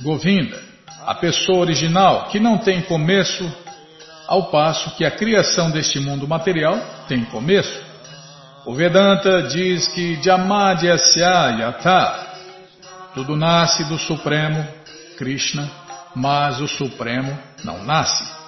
Govinda, 0.00 0.58
a 1.06 1.14
pessoa 1.14 1.58
original 1.58 2.24
que 2.24 2.40
não 2.40 2.58
tem 2.58 2.80
começo, 2.82 3.50
ao 4.26 4.50
passo 4.50 4.96
que 4.96 5.04
a 5.04 5.10
criação 5.10 5.70
deste 5.70 6.00
mundo 6.00 6.26
material 6.26 6.78
tem 7.06 7.24
começo. 7.26 7.82
O 8.64 8.74
Vedanta 8.74 9.42
diz 9.42 9.86
que 9.88 10.20
Jamadhyasya 10.22 11.56
Yata, 11.60 12.26
tudo 13.14 13.36
nasce 13.36 13.84
do 13.84 13.98
Supremo, 13.98 14.66
Krishna, 15.18 15.70
mas 16.14 16.60
o 16.60 16.66
Supremo 16.66 17.38
não 17.64 17.84
nasce. 17.84 18.41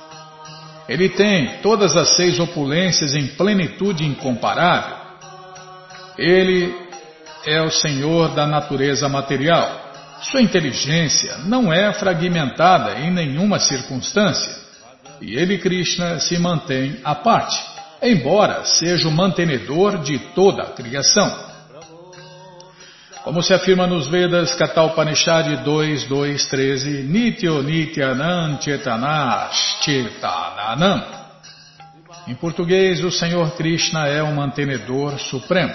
Ele 0.88 1.08
tem 1.08 1.58
todas 1.62 1.96
as 1.96 2.16
seis 2.16 2.38
opulências 2.38 3.14
em 3.14 3.28
plenitude 3.28 4.04
incomparável. 4.04 4.96
Ele 6.18 6.74
é 7.46 7.62
o 7.62 7.70
Senhor 7.70 8.34
da 8.34 8.46
natureza 8.46 9.08
material. 9.08 9.82
Sua 10.22 10.42
inteligência 10.42 11.38
não 11.46 11.72
é 11.72 11.92
fragmentada 11.92 12.98
em 13.00 13.10
nenhuma 13.10 13.58
circunstância. 13.58 14.54
E 15.20 15.36
ele, 15.36 15.58
Krishna, 15.58 16.20
se 16.20 16.38
mantém 16.38 16.98
à 17.04 17.14
parte, 17.14 17.58
embora 18.02 18.64
seja 18.64 19.08
o 19.08 19.12
mantenedor 19.12 19.98
de 19.98 20.18
toda 20.34 20.62
a 20.62 20.72
criação. 20.72 21.53
Como 23.24 23.42
se 23.42 23.54
afirma 23.54 23.86
nos 23.86 24.06
Vedas 24.06 24.54
Katalpanishad 24.54 25.64
2, 25.64 26.04
2, 26.04 26.46
13, 26.46 26.90
Nityo 27.04 27.62
Nityanam 27.62 28.60
Chetanash 28.60 29.78
Chetananam. 29.80 31.02
Em 32.28 32.34
português, 32.34 33.02
o 33.02 33.10
Senhor 33.10 33.50
Krishna 33.56 34.06
é 34.06 34.22
o 34.22 34.30
mantenedor 34.34 35.18
supremo. 35.18 35.72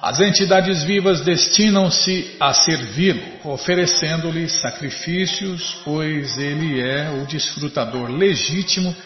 As 0.00 0.20
entidades 0.20 0.82
vivas 0.84 1.20
destinam-se 1.20 2.34
a 2.40 2.54
servi-lo, 2.54 3.20
oferecendo-lhe 3.44 4.48
sacrifícios, 4.48 5.82
pois 5.84 6.38
ele 6.38 6.80
é 6.80 7.10
o 7.10 7.26
desfrutador 7.26 8.10
legítimo 8.10 8.96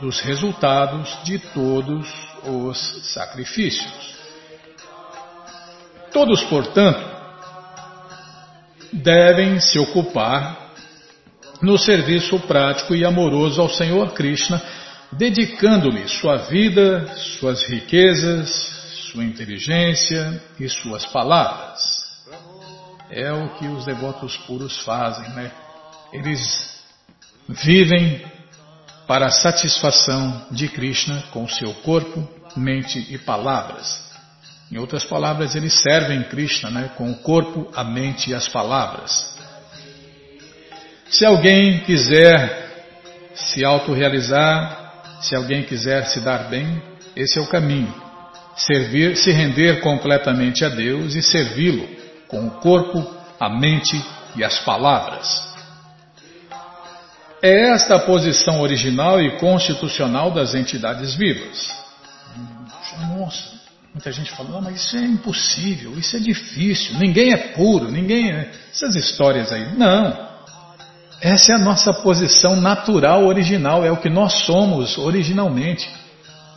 dos 0.00 0.18
resultados 0.20 1.14
de 1.24 1.38
todos 1.38 2.08
os 2.46 3.12
sacrifícios. 3.12 4.21
Todos, 6.12 6.42
portanto, 6.44 7.02
devem 8.92 9.58
se 9.60 9.78
ocupar 9.78 10.72
no 11.62 11.78
serviço 11.78 12.38
prático 12.40 12.94
e 12.94 13.04
amoroso 13.04 13.60
ao 13.60 13.68
Senhor 13.68 14.12
Krishna, 14.12 14.60
dedicando-lhe 15.12 16.06
sua 16.08 16.36
vida, 16.36 17.06
suas 17.16 17.62
riquezas, 17.64 18.50
sua 19.10 19.24
inteligência 19.24 20.42
e 20.58 20.68
suas 20.68 21.06
palavras. 21.06 21.80
É 23.10 23.32
o 23.32 23.50
que 23.50 23.66
os 23.66 23.84
devotos 23.84 24.36
puros 24.38 24.78
fazem, 24.80 25.28
né? 25.30 25.50
Eles 26.12 26.82
vivem 27.48 28.24
para 29.06 29.26
a 29.26 29.30
satisfação 29.30 30.46
de 30.50 30.68
Krishna 30.68 31.22
com 31.30 31.46
seu 31.48 31.72
corpo, 31.74 32.26
mente 32.56 33.06
e 33.10 33.18
palavras. 33.18 34.11
Em 34.72 34.78
outras 34.78 35.04
palavras, 35.04 35.54
eles 35.54 35.74
servem 35.82 36.22
Krishna 36.22 36.70
né, 36.70 36.90
com 36.96 37.10
o 37.10 37.16
corpo, 37.16 37.70
a 37.76 37.84
mente 37.84 38.30
e 38.30 38.34
as 38.34 38.48
palavras. 38.48 39.36
Se 41.10 41.26
alguém 41.26 41.80
quiser 41.80 42.70
se 43.34 43.62
autorrealizar, 43.62 45.18
se 45.20 45.36
alguém 45.36 45.62
quiser 45.62 46.06
se 46.06 46.20
dar 46.20 46.48
bem, 46.48 46.82
esse 47.14 47.38
é 47.38 47.42
o 47.42 47.48
caminho. 47.48 47.94
Servir, 48.56 49.14
se 49.14 49.30
render 49.30 49.82
completamente 49.82 50.64
a 50.64 50.70
Deus 50.70 51.14
e 51.14 51.22
servi-lo 51.22 51.86
com 52.26 52.46
o 52.46 52.50
corpo, 52.52 53.14
a 53.38 53.50
mente 53.50 54.02
e 54.34 54.42
as 54.42 54.58
palavras. 54.60 55.52
É 57.42 57.72
esta 57.72 57.96
a 57.96 57.98
posição 57.98 58.62
original 58.62 59.20
e 59.20 59.36
constitucional 59.36 60.30
das 60.30 60.54
entidades 60.54 61.14
vivas. 61.14 61.70
Nossa, 63.18 63.51
Muita 63.92 64.10
gente 64.10 64.30
fala, 64.30 64.60
mas 64.62 64.76
isso 64.76 64.96
é 64.96 65.04
impossível, 65.04 65.98
isso 65.98 66.16
é 66.16 66.18
difícil, 66.18 66.98
ninguém 66.98 67.32
é 67.32 67.36
puro, 67.36 67.90
ninguém 67.90 68.30
é. 68.30 68.50
Essas 68.72 68.96
histórias 68.96 69.52
aí. 69.52 69.76
Não. 69.76 70.32
Essa 71.20 71.52
é 71.52 71.54
a 71.56 71.58
nossa 71.58 71.92
posição 71.92 72.56
natural, 72.56 73.26
original, 73.26 73.84
é 73.84 73.92
o 73.92 73.98
que 73.98 74.08
nós 74.08 74.46
somos 74.46 74.96
originalmente. 74.96 75.88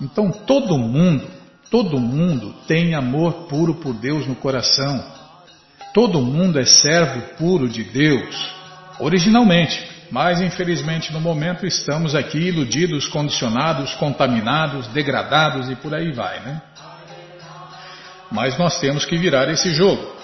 Então 0.02 0.32
todo 0.32 0.78
mundo, 0.78 1.28
todo 1.70 2.00
mundo 2.00 2.56
tem 2.68 2.96
amor 2.96 3.48
puro 3.48 3.76
por 3.76 3.94
Deus 3.94 4.26
no 4.26 4.36
coração. 4.36 5.04
Todo 5.94 6.22
mundo 6.22 6.58
é 6.58 6.66
servo 6.66 7.22
puro 7.38 7.68
de 7.68 7.84
Deus, 7.84 8.50
originalmente. 8.98 9.94
Mas 10.10 10.40
infelizmente 10.40 11.12
no 11.12 11.20
momento 11.20 11.66
estamos 11.66 12.16
aqui 12.16 12.38
iludidos, 12.38 13.08
condicionados, 13.08 13.94
contaminados, 13.96 14.88
degradados 14.88 15.70
e 15.70 15.76
por 15.76 15.94
aí 15.94 16.12
vai, 16.14 16.40
né? 16.40 16.62
Mas 18.32 18.58
nós 18.58 18.80
temos 18.80 19.06
que 19.06 19.18
virar 19.18 19.50
esse 19.50 19.72
jogo. 19.72 20.16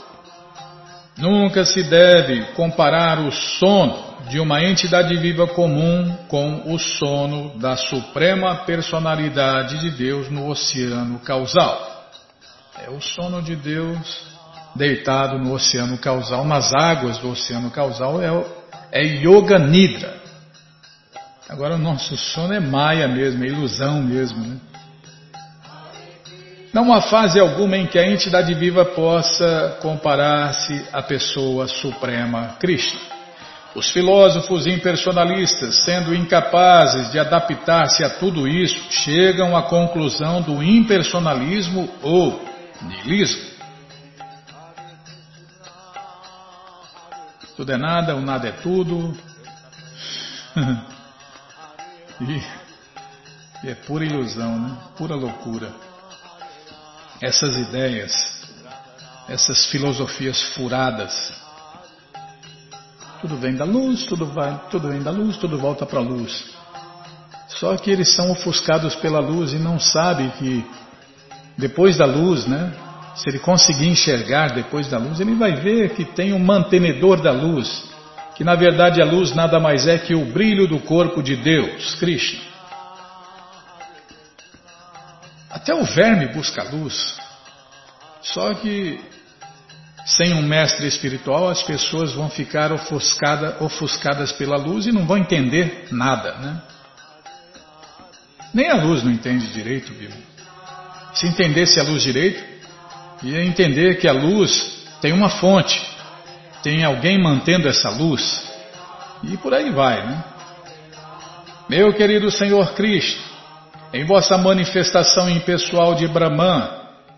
Nunca 1.18 1.66
se 1.66 1.84
deve 1.84 2.54
comparar 2.54 3.20
o 3.20 3.32
sono 3.32 4.12
de 4.30 4.40
uma 4.40 4.64
entidade 4.64 5.16
viva 5.18 5.48
comum 5.48 6.16
com 6.28 6.74
o 6.74 6.80
sono 6.80 7.58
da 7.60 7.76
Suprema 7.76 8.56
Personalidade 8.66 9.80
de 9.80 9.92
Deus 9.92 10.30
no 10.30 10.50
oceano 10.50 11.20
causal. 11.20 12.10
É 12.86 12.90
o 12.90 13.02
sono 13.02 13.42
de 13.42 13.56
Deus 13.56 14.32
deitado 14.76 15.38
no 15.38 15.54
oceano 15.54 15.98
causal, 15.98 16.46
nas 16.46 16.74
águas 16.74 17.18
do 17.18 17.30
oceano 17.30 17.70
causal, 17.72 18.22
é, 18.22 18.30
é 18.92 19.04
Yoga 19.04 19.60
Nidra. 19.60 20.22
Agora 21.50 21.76
o 21.76 21.78
nosso 21.78 22.16
sono 22.16 22.54
é 22.54 22.60
maia 22.60 23.08
mesmo, 23.08 23.44
é 23.44 23.48
ilusão 23.48 24.02
mesmo. 24.02 24.42
Né? 24.46 24.58
Não 26.74 26.94
há 26.94 27.02
fase 27.02 27.38
alguma 27.38 27.78
em 27.78 27.86
que 27.86 28.00
a 28.00 28.08
entidade 28.08 28.54
viva 28.54 28.86
possa 28.86 29.78
comparar-se 29.82 30.88
à 30.94 31.02
pessoa 31.02 31.68
suprema 31.68 32.56
Krishna. 32.60 33.00
Os 33.76 33.90
filósofos 33.90 34.66
impersonalistas, 34.68 35.84
sendo 35.84 36.16
incapazes 36.16 37.12
de 37.12 37.20
adaptar-se 37.20 38.04
a 38.06 38.10
tudo 38.10 38.48
isso, 38.48 38.90
chegam 38.90 39.56
à 39.56 39.64
conclusão 39.64 40.42
do 40.42 40.64
impersonalismo 40.64 41.90
ou 42.02 42.42
niilismo. 42.82 43.52
Tudo 47.58 47.74
é 47.74 47.78
nada, 47.78 48.16
o 48.16 48.22
nada 48.22 48.48
é 48.48 48.52
tudo. 48.52 49.14
e, 52.22 52.42
e 53.66 53.70
é 53.70 53.76
pura 53.76 54.06
ilusão, 54.06 54.58
né? 54.58 54.78
pura 54.98 55.16
loucura 55.16 55.91
essas 57.22 57.56
ideias, 57.56 58.12
essas 59.30 59.68
filosofias 59.68 60.42
furadas. 60.56 61.40
Tudo 63.22 63.38
vem 63.38 63.54
da 63.54 63.64
luz, 63.64 64.04
tudo 64.06 64.26
vai, 64.26 64.60
tudo 64.72 64.90
vem 64.90 65.04
da 65.04 65.12
luz, 65.12 65.38
tudo 65.38 65.58
volta 65.60 65.86
para 65.86 66.00
a 66.00 66.04
luz. 66.04 66.44
Só 67.48 67.78
que 67.78 67.92
eles 67.92 68.16
são 68.16 68.32
ofuscados 68.32 68.96
pela 68.96 69.20
luz 69.20 69.54
e 69.54 69.58
não 69.58 69.80
sabem 69.80 70.32
que 70.32 70.66
depois 71.56 71.98
da 71.98 72.06
luz, 72.06 72.48
né? 72.48 72.74
Se 73.14 73.30
ele 73.30 73.38
conseguir 73.38 73.88
enxergar 73.88 74.54
depois 74.54 74.88
da 74.88 74.98
luz, 74.98 75.20
ele 75.20 75.36
vai 75.36 75.54
ver 75.54 75.94
que 75.94 76.06
tem 76.06 76.34
um 76.34 76.40
mantenedor 76.40 77.22
da 77.22 77.32
luz, 77.32 77.84
que 78.36 78.44
na 78.44 78.56
verdade 78.56 79.02
a 79.02 79.06
luz 79.06 79.36
nada 79.36 79.60
mais 79.60 79.86
é 79.86 80.00
que 80.00 80.16
o 80.16 80.26
brilho 80.26 80.66
do 80.66 80.80
corpo 80.80 81.22
de 81.22 81.36
Deus, 81.36 81.94
Krishna. 81.96 82.51
Até 85.52 85.76
o 85.76 85.84
verme 85.84 86.28
busca 86.28 86.64
luz. 86.64 87.18
Só 88.22 88.54
que 88.54 89.00
sem 90.06 90.34
um 90.34 90.42
mestre 90.42 90.88
espiritual 90.88 91.50
as 91.50 91.62
pessoas 91.62 92.14
vão 92.14 92.30
ficar 92.30 92.72
ofuscada, 92.72 93.58
ofuscadas 93.60 94.32
pela 94.32 94.58
luz 94.58 94.88
e 94.88 94.92
não 94.92 95.06
vão 95.06 95.18
entender 95.18 95.88
nada, 95.92 96.34
né? 96.38 96.62
Nem 98.54 98.70
a 98.70 98.76
luz 98.76 99.04
não 99.04 99.12
entende 99.12 99.48
direito, 99.48 99.94
viu? 99.94 100.12
Se 101.14 101.28
entendesse 101.28 101.80
a 101.80 101.84
luz 101.84 102.04
direito, 102.04 102.44
ia 103.24 103.44
entender 103.44 103.98
que 103.98 104.08
a 104.08 104.14
luz 104.14 104.82
tem 105.02 105.14
uma 105.14 105.30
fonte, 105.30 105.82
tem 106.64 106.84
alguém 106.84 107.22
mantendo 107.22 107.68
essa 107.68 107.90
luz, 107.90 108.44
e 109.24 109.38
por 109.38 109.54
aí 109.54 109.72
vai, 109.72 110.06
né? 110.06 110.24
Meu 111.70 111.94
querido 111.94 112.30
Senhor 112.32 112.74
Cristo, 112.74 113.31
em 113.94 114.06
vossa 114.06 114.38
manifestação 114.38 115.30
impessoal 115.30 115.96
de 115.96 116.08
Brahman, 116.08 116.70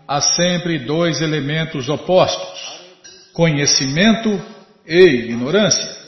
há 0.08 0.20
sempre 0.20 0.78
dois 0.78 1.20
elementos 1.20 1.88
opostos: 1.88 2.80
conhecimento 3.32 4.40
e 4.86 4.98
ignorância. 4.98 6.04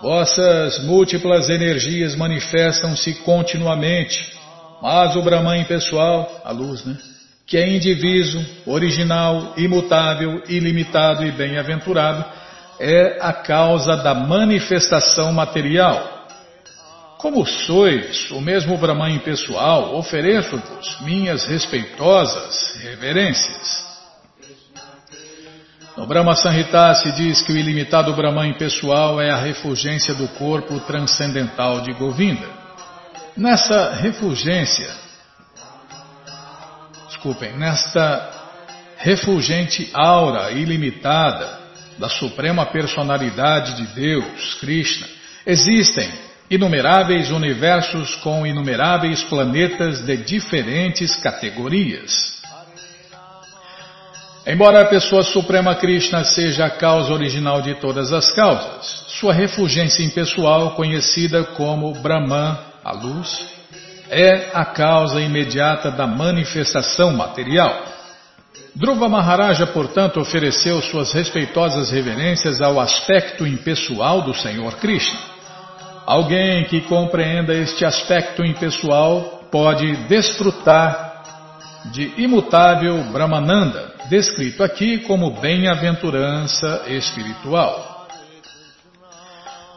Vossas 0.00 0.82
múltiplas 0.84 1.48
energias 1.48 2.16
manifestam-se 2.16 3.14
continuamente, 3.22 4.32
mas 4.80 5.14
o 5.14 5.22
Brahman 5.22 5.60
impessoal, 5.60 6.42
a 6.44 6.50
luz, 6.50 6.84
né? 6.84 6.96
Que 7.46 7.58
é 7.58 7.68
indiviso, 7.68 8.44
original, 8.66 9.54
imutável, 9.56 10.42
ilimitado 10.48 11.24
e 11.24 11.30
bem-aventurado, 11.30 12.24
é 12.80 13.18
a 13.20 13.32
causa 13.32 13.96
da 13.96 14.14
manifestação 14.14 15.32
material 15.32 16.11
como 17.22 17.46
sois 17.46 18.32
o 18.32 18.40
mesmo 18.40 18.76
Brahman 18.76 19.14
impessoal, 19.14 19.94
ofereço-vos 19.94 21.00
minhas 21.02 21.44
respeitosas 21.44 22.74
reverências. 22.82 23.86
No 25.96 26.04
Brahma 26.04 26.34
Sanhita 26.34 26.92
se 26.96 27.12
diz 27.12 27.40
que 27.40 27.52
o 27.52 27.56
ilimitado 27.56 28.12
Brahman 28.14 28.48
impessoal 28.48 29.20
é 29.20 29.30
a 29.30 29.36
refulgência 29.36 30.12
do 30.14 30.26
corpo 30.30 30.80
transcendental 30.80 31.82
de 31.82 31.92
Govinda. 31.92 32.48
Nessa 33.36 33.92
refulgência, 33.92 34.90
desculpem, 37.06 37.56
nesta 37.56 38.30
refulgente 38.96 39.88
aura 39.94 40.50
ilimitada 40.50 41.60
da 41.98 42.08
Suprema 42.08 42.66
Personalidade 42.66 43.76
de 43.76 43.94
Deus, 43.94 44.54
Krishna, 44.54 45.06
existem 45.46 46.31
inumeráveis 46.50 47.30
universos 47.30 48.14
com 48.16 48.46
inumeráveis 48.46 49.22
planetas 49.24 50.04
de 50.04 50.16
diferentes 50.16 51.16
categorias. 51.16 52.42
Embora 54.44 54.82
a 54.82 54.86
pessoa 54.86 55.22
suprema 55.22 55.76
Krishna 55.76 56.24
seja 56.24 56.66
a 56.66 56.70
causa 56.70 57.12
original 57.12 57.62
de 57.62 57.76
todas 57.76 58.12
as 58.12 58.32
causas, 58.32 59.04
sua 59.20 59.32
refulgência 59.32 60.02
impessoal, 60.02 60.72
conhecida 60.72 61.44
como 61.44 61.92
Brahman, 61.92 62.58
a 62.84 62.92
luz, 62.92 63.46
é 64.10 64.50
a 64.52 64.64
causa 64.64 65.20
imediata 65.20 65.92
da 65.92 66.08
manifestação 66.08 67.12
material. 67.12 67.84
Dhruva 68.74 69.08
Maharaja, 69.08 69.66
portanto, 69.66 70.18
ofereceu 70.18 70.82
suas 70.82 71.12
respeitosas 71.12 71.90
reverências 71.90 72.60
ao 72.60 72.80
aspecto 72.80 73.46
impessoal 73.46 74.22
do 74.22 74.34
Senhor 74.34 74.74
Krishna. 74.76 75.31
Alguém 76.06 76.64
que 76.64 76.80
compreenda 76.82 77.54
este 77.54 77.84
aspecto 77.84 78.44
impessoal 78.44 79.46
pode 79.50 79.94
desfrutar 80.08 81.12
de 81.92 82.12
imutável 82.16 83.02
Brahmananda, 83.12 83.92
descrito 84.08 84.62
aqui 84.62 84.98
como 84.98 85.30
bem-aventurança 85.40 86.84
espiritual. 86.88 87.92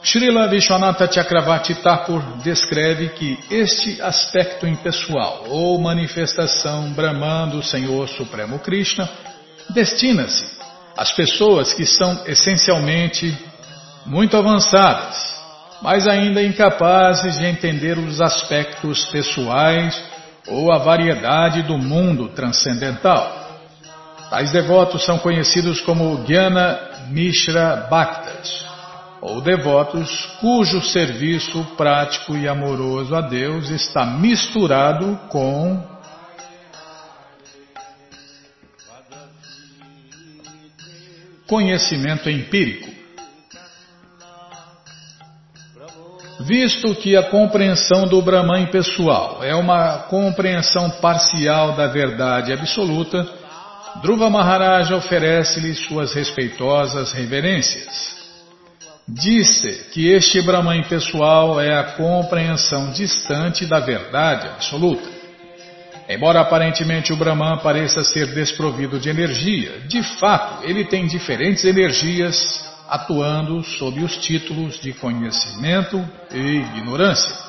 Srila 0.03 0.47
Vishwanatha 0.47 1.11
Chakravarti 1.11 1.73
Thakur 1.75 2.21
descreve 2.43 3.09
que 3.09 3.39
este 3.49 3.99
aspecto 4.01 4.67
impessoal, 4.67 5.45
ou 5.47 5.79
manifestação 5.81 6.91
Brahman 6.91 7.49
do 7.49 7.63
Senhor 7.63 8.07
Supremo 8.09 8.59
Krishna, 8.59 9.09
destina-se 9.71 10.45
às 10.95 11.11
pessoas 11.11 11.73
que 11.73 11.87
são 11.87 12.23
essencialmente 12.27 13.35
muito 14.05 14.37
avançadas, 14.37 15.34
mas 15.81 16.07
ainda 16.07 16.41
incapazes 16.41 17.37
de 17.37 17.45
entender 17.45 17.97
os 17.97 18.21
aspectos 18.21 19.05
pessoais 19.05 20.01
ou 20.47 20.71
a 20.71 20.77
variedade 20.77 21.63
do 21.63 21.77
mundo 21.77 22.29
transcendental. 22.29 23.45
Tais 24.29 24.51
devotos 24.51 25.05
são 25.05 25.17
conhecidos 25.19 25.81
como 25.81 26.23
Jnana 26.25 27.07
Mishra 27.09 27.87
Bhaktas, 27.89 28.65
ou 29.21 29.41
devotos 29.41 30.25
cujo 30.39 30.81
serviço 30.81 31.63
prático 31.77 32.35
e 32.35 32.47
amoroso 32.47 33.15
a 33.15 33.21
Deus 33.21 33.69
está 33.69 34.05
misturado 34.05 35.19
com 35.29 35.95
conhecimento 41.47 42.29
empírico. 42.29 42.94
Visto 46.39 46.93
que 46.95 47.15
a 47.15 47.23
compreensão 47.23 48.07
do 48.07 48.21
Brahman 48.21 48.65
pessoal 48.67 49.41
é 49.41 49.55
uma 49.55 49.99
compreensão 50.09 50.89
parcial 50.89 51.73
da 51.73 51.87
verdade 51.87 52.51
absoluta, 52.51 53.25
Dhruva 54.01 54.29
Maharaja 54.29 54.95
oferece-lhe 54.95 55.73
suas 55.73 56.13
respeitosas 56.13 57.13
reverências. 57.13 58.15
Disse 59.07 59.89
que 59.93 60.09
este 60.09 60.41
Brahman 60.41 60.83
pessoal 60.83 61.61
é 61.61 61.77
a 61.77 61.83
compreensão 61.83 62.91
distante 62.91 63.65
da 63.65 63.79
verdade 63.79 64.47
absoluta. 64.47 65.07
Embora 66.09 66.41
aparentemente 66.41 67.13
o 67.13 67.15
Brahman 67.15 67.59
pareça 67.59 68.03
ser 68.03 68.27
desprovido 68.33 68.99
de 68.99 69.09
energia, 69.09 69.79
de 69.87 70.03
fato 70.03 70.65
ele 70.65 70.83
tem 70.83 71.07
diferentes 71.07 71.63
energias 71.63 72.74
atuando 72.87 73.63
sob 73.63 74.03
os 74.03 74.17
títulos 74.17 74.79
de 74.79 74.93
conhecimento 74.93 75.97
e 76.31 76.57
ignorância. 76.57 77.45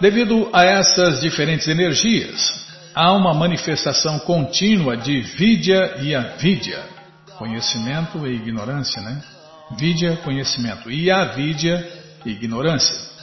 Devido 0.00 0.50
a 0.52 0.64
essas 0.64 1.20
diferentes 1.20 1.66
energias, 1.66 2.66
há 2.94 3.12
uma 3.12 3.32
manifestação 3.32 4.18
contínua 4.18 4.96
de 4.96 5.20
vidya 5.20 5.96
e 6.02 6.14
avidya, 6.14 6.84
conhecimento 7.38 8.26
e 8.26 8.34
ignorância, 8.34 9.00
né? 9.00 9.22
Vidya, 9.78 10.16
conhecimento, 10.18 10.90
e 10.90 11.10
avidya, 11.10 11.90
ignorância. 12.26 13.13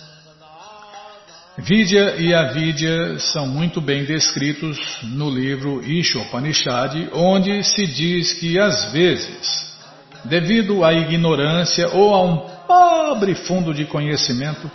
Vidya 1.58 2.16
e 2.16 2.34
avidya 2.34 3.20
são 3.20 3.46
muito 3.46 3.82
bem 3.82 4.06
descritos 4.06 4.80
no 5.04 5.30
livro 5.30 5.84
Ishopanishad, 5.84 7.10
onde 7.12 7.62
se 7.64 7.86
diz 7.88 8.32
que 8.34 8.58
às 8.58 8.94
vezes, 8.94 9.78
devido 10.24 10.86
à 10.86 10.94
ignorância 10.94 11.90
ou 11.90 12.16
a 12.16 12.24
um 12.24 12.38
pobre 12.66 13.36
fundo 13.36 13.74
de 13.74 13.84
conhecimento, 13.84 14.72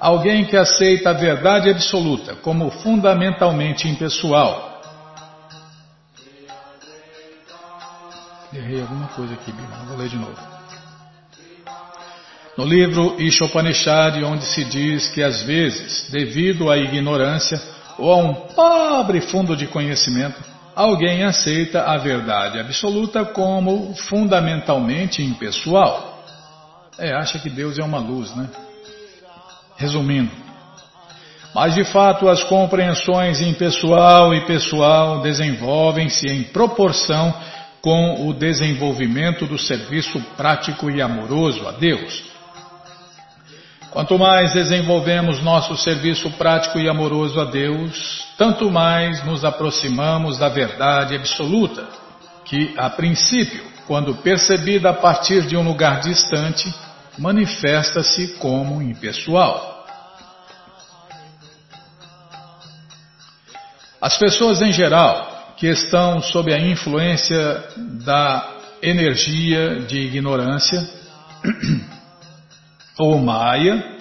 alguém 0.00 0.46
que 0.46 0.56
aceita 0.56 1.10
a 1.10 1.12
verdade 1.12 1.68
absoluta 1.68 2.36
como 2.36 2.70
fundamentalmente 2.70 3.86
impessoal. 3.86 4.80
Errei 8.50 8.80
alguma 8.80 9.08
coisa 9.08 9.34
aqui, 9.34 9.52
Bima, 9.52 9.84
vou 9.88 9.98
ler 9.98 10.08
de 10.08 10.16
novo. 10.16 10.51
No 12.56 12.66
livro 12.66 13.16
Ishopanishad, 13.18 14.22
onde 14.24 14.44
se 14.44 14.62
diz 14.64 15.08
que 15.08 15.22
às 15.22 15.42
vezes, 15.42 16.10
devido 16.10 16.70
à 16.70 16.76
ignorância 16.76 17.58
ou 17.98 18.12
a 18.12 18.16
um 18.16 18.34
pobre 18.34 19.22
fundo 19.22 19.56
de 19.56 19.66
conhecimento, 19.66 20.38
alguém 20.76 21.24
aceita 21.24 21.84
a 21.84 21.96
verdade 21.96 22.60
absoluta 22.60 23.24
como 23.24 23.94
fundamentalmente 23.94 25.22
impessoal. 25.22 26.22
É, 26.98 27.14
acha 27.14 27.38
que 27.38 27.48
Deus 27.48 27.78
é 27.78 27.82
uma 27.82 27.98
luz, 27.98 28.34
né? 28.36 28.50
Resumindo. 29.78 30.30
Mas 31.54 31.74
de 31.74 31.84
fato 31.84 32.28
as 32.28 32.44
compreensões 32.44 33.40
impessoal 33.40 34.34
e 34.34 34.46
pessoal 34.46 35.22
desenvolvem-se 35.22 36.28
em 36.28 36.42
proporção 36.44 37.34
com 37.80 38.28
o 38.28 38.34
desenvolvimento 38.34 39.46
do 39.46 39.58
serviço 39.58 40.20
prático 40.36 40.90
e 40.90 41.00
amoroso 41.00 41.66
a 41.66 41.72
Deus. 41.72 42.31
Quanto 43.92 44.18
mais 44.18 44.54
desenvolvemos 44.54 45.42
nosso 45.42 45.76
serviço 45.76 46.30
prático 46.30 46.78
e 46.78 46.88
amoroso 46.88 47.38
a 47.38 47.44
Deus, 47.44 48.24
tanto 48.38 48.70
mais 48.70 49.22
nos 49.26 49.44
aproximamos 49.44 50.38
da 50.38 50.48
verdade 50.48 51.14
absoluta, 51.14 51.86
que, 52.42 52.72
a 52.78 52.88
princípio, 52.88 53.62
quando 53.86 54.14
percebida 54.14 54.88
a 54.88 54.94
partir 54.94 55.42
de 55.42 55.58
um 55.58 55.62
lugar 55.62 56.00
distante, 56.00 56.72
manifesta-se 57.18 58.38
como 58.38 58.80
impessoal. 58.80 59.84
As 64.00 64.16
pessoas 64.16 64.62
em 64.62 64.72
geral 64.72 65.54
que 65.58 65.66
estão 65.66 66.22
sob 66.22 66.50
a 66.50 66.58
influência 66.58 67.62
da 68.02 68.56
energia 68.80 69.80
de 69.80 70.00
ignorância 70.00 70.82
ou 72.98 73.18
Maya, 73.18 73.98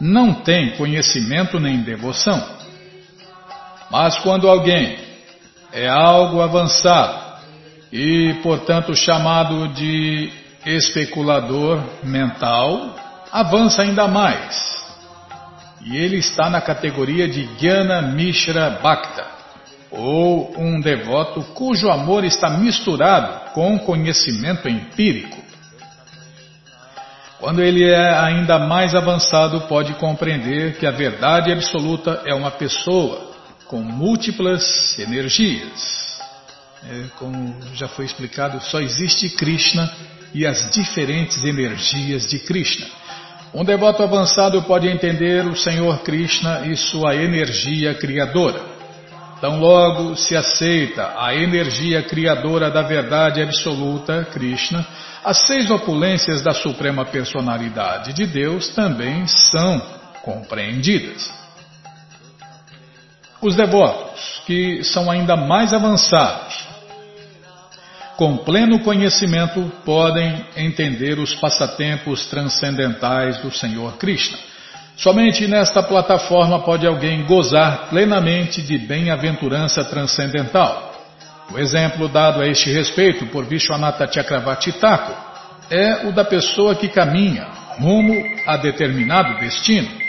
não 0.00 0.32
tem 0.34 0.76
conhecimento 0.76 1.60
nem 1.60 1.82
devoção. 1.82 2.42
Mas 3.90 4.18
quando 4.20 4.48
alguém 4.48 4.98
é 5.72 5.88
algo 5.88 6.40
avançado 6.40 7.40
e, 7.92 8.34
portanto, 8.42 8.94
chamado 8.94 9.68
de 9.68 10.32
especulador 10.64 11.82
mental 12.02 12.94
avança 13.32 13.82
ainda 13.82 14.06
mais. 14.08 14.70
E 15.84 15.96
ele 15.96 16.16
está 16.16 16.50
na 16.50 16.60
categoria 16.60 17.26
de 17.28 17.48
Jnana 17.58 18.02
Mishra 18.02 18.78
Bhakta, 18.82 19.26
ou 19.90 20.54
um 20.58 20.78
devoto 20.80 21.42
cujo 21.54 21.90
amor 21.90 22.24
está 22.24 22.50
misturado 22.50 23.52
com 23.52 23.78
conhecimento 23.78 24.68
empírico. 24.68 25.49
Quando 27.40 27.62
ele 27.62 27.82
é 27.82 28.18
ainda 28.18 28.58
mais 28.58 28.94
avançado, 28.94 29.62
pode 29.62 29.94
compreender 29.94 30.76
que 30.76 30.86
a 30.86 30.90
verdade 30.90 31.50
absoluta 31.50 32.22
é 32.26 32.34
uma 32.34 32.50
pessoa 32.50 33.30
com 33.66 33.80
múltiplas 33.80 34.98
energias. 34.98 36.20
É, 36.86 37.04
como 37.18 37.56
já 37.72 37.88
foi 37.88 38.04
explicado, 38.04 38.60
só 38.60 38.78
existe 38.78 39.30
Krishna 39.30 39.90
e 40.34 40.46
as 40.46 40.70
diferentes 40.70 41.42
energias 41.42 42.28
de 42.28 42.40
Krishna. 42.40 42.86
Um 43.54 43.64
devoto 43.64 44.02
avançado 44.02 44.62
pode 44.64 44.86
entender 44.86 45.46
o 45.46 45.56
Senhor 45.56 46.00
Krishna 46.02 46.66
e 46.66 46.76
sua 46.76 47.16
energia 47.16 47.94
criadora. 47.94 48.60
Tão 49.40 49.58
logo 49.58 50.14
se 50.14 50.36
aceita 50.36 51.14
a 51.16 51.34
energia 51.34 52.02
criadora 52.02 52.70
da 52.70 52.82
verdade 52.82 53.40
absoluta, 53.40 54.28
Krishna, 54.30 54.86
as 55.24 55.46
seis 55.46 55.70
opulências 55.70 56.42
da 56.42 56.52
Suprema 56.52 57.04
Personalidade 57.04 58.12
de 58.12 58.26
Deus 58.26 58.70
também 58.70 59.26
são 59.26 59.80
compreendidas. 60.22 61.30
Os 63.40 63.54
devotos, 63.54 64.42
que 64.46 64.82
são 64.84 65.10
ainda 65.10 65.36
mais 65.36 65.72
avançados, 65.72 66.68
com 68.16 68.36
pleno 68.36 68.80
conhecimento, 68.80 69.72
podem 69.84 70.44
entender 70.54 71.18
os 71.18 71.34
passatempos 71.34 72.26
transcendentais 72.26 73.38
do 73.38 73.50
Senhor 73.50 73.96
Krishna. 73.96 74.38
Somente 74.94 75.46
nesta 75.46 75.82
plataforma 75.82 76.60
pode 76.60 76.86
alguém 76.86 77.24
gozar 77.24 77.88
plenamente 77.88 78.60
de 78.60 78.76
bem-aventurança 78.76 79.82
transcendental. 79.84 80.89
O 81.52 81.58
exemplo 81.58 82.08
dado 82.08 82.40
a 82.40 82.46
este 82.46 82.70
respeito 82.70 83.26
por 83.26 83.44
Vishwanatha 83.44 84.06
Chakravarti 84.10 84.72
Thakur 84.72 85.16
é 85.68 86.06
o 86.06 86.12
da 86.12 86.24
pessoa 86.24 86.76
que 86.76 86.88
caminha 86.88 87.44
rumo 87.78 88.14
a 88.46 88.56
determinado 88.56 89.38
destino. 89.40 90.00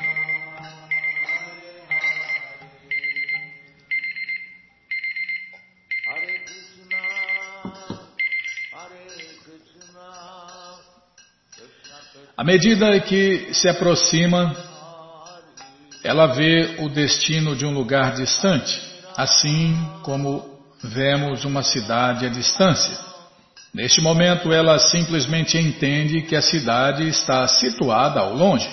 À 12.38 12.44
medida 12.44 13.00
que 13.00 13.54
se 13.54 13.68
aproxima, 13.68 14.56
ela 16.04 16.28
vê 16.28 16.76
o 16.80 16.90
destino 16.90 17.56
de 17.56 17.66
um 17.66 17.74
lugar 17.74 18.14
distante, 18.14 18.82
assim 19.16 19.76
como 20.02 20.51
vemos 20.84 21.46
uma 21.46 21.64
cidade 21.64 22.26
à 22.26 22.30
distância. 22.30 22.98
Neste 23.74 24.02
momento, 24.02 24.52
ela 24.52 24.78
simplesmente 24.80 25.58
entende 25.58 26.24
que 26.24 26.36
a 26.36 26.42
cidade 26.42 27.08
está 27.08 27.48
situada 27.48 28.20
ao 28.20 28.34
longe. 28.34 28.70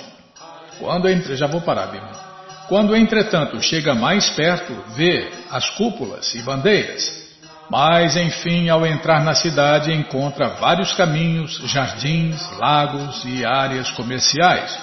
Quando 0.78 1.08
entre... 1.08 1.36
Já 1.36 1.46
vou 1.46 1.60
parar, 1.60 1.86
Bíblia. 1.86 2.28
Quando, 2.68 2.96
entretanto, 2.96 3.62
chega 3.62 3.94
mais 3.94 4.28
perto, 4.30 4.72
vê 4.96 5.30
as 5.50 5.70
cúpulas 5.70 6.34
e 6.34 6.42
bandeiras. 6.42 7.28
Mas, 7.70 8.16
enfim, 8.16 8.68
ao 8.68 8.84
entrar 8.84 9.22
na 9.22 9.34
cidade, 9.34 9.92
encontra 9.92 10.48
vários 10.50 10.92
caminhos, 10.94 11.60
jardins, 11.66 12.40
lagos 12.58 13.22
e 13.24 13.44
áreas 13.44 13.90
comerciais, 13.90 14.76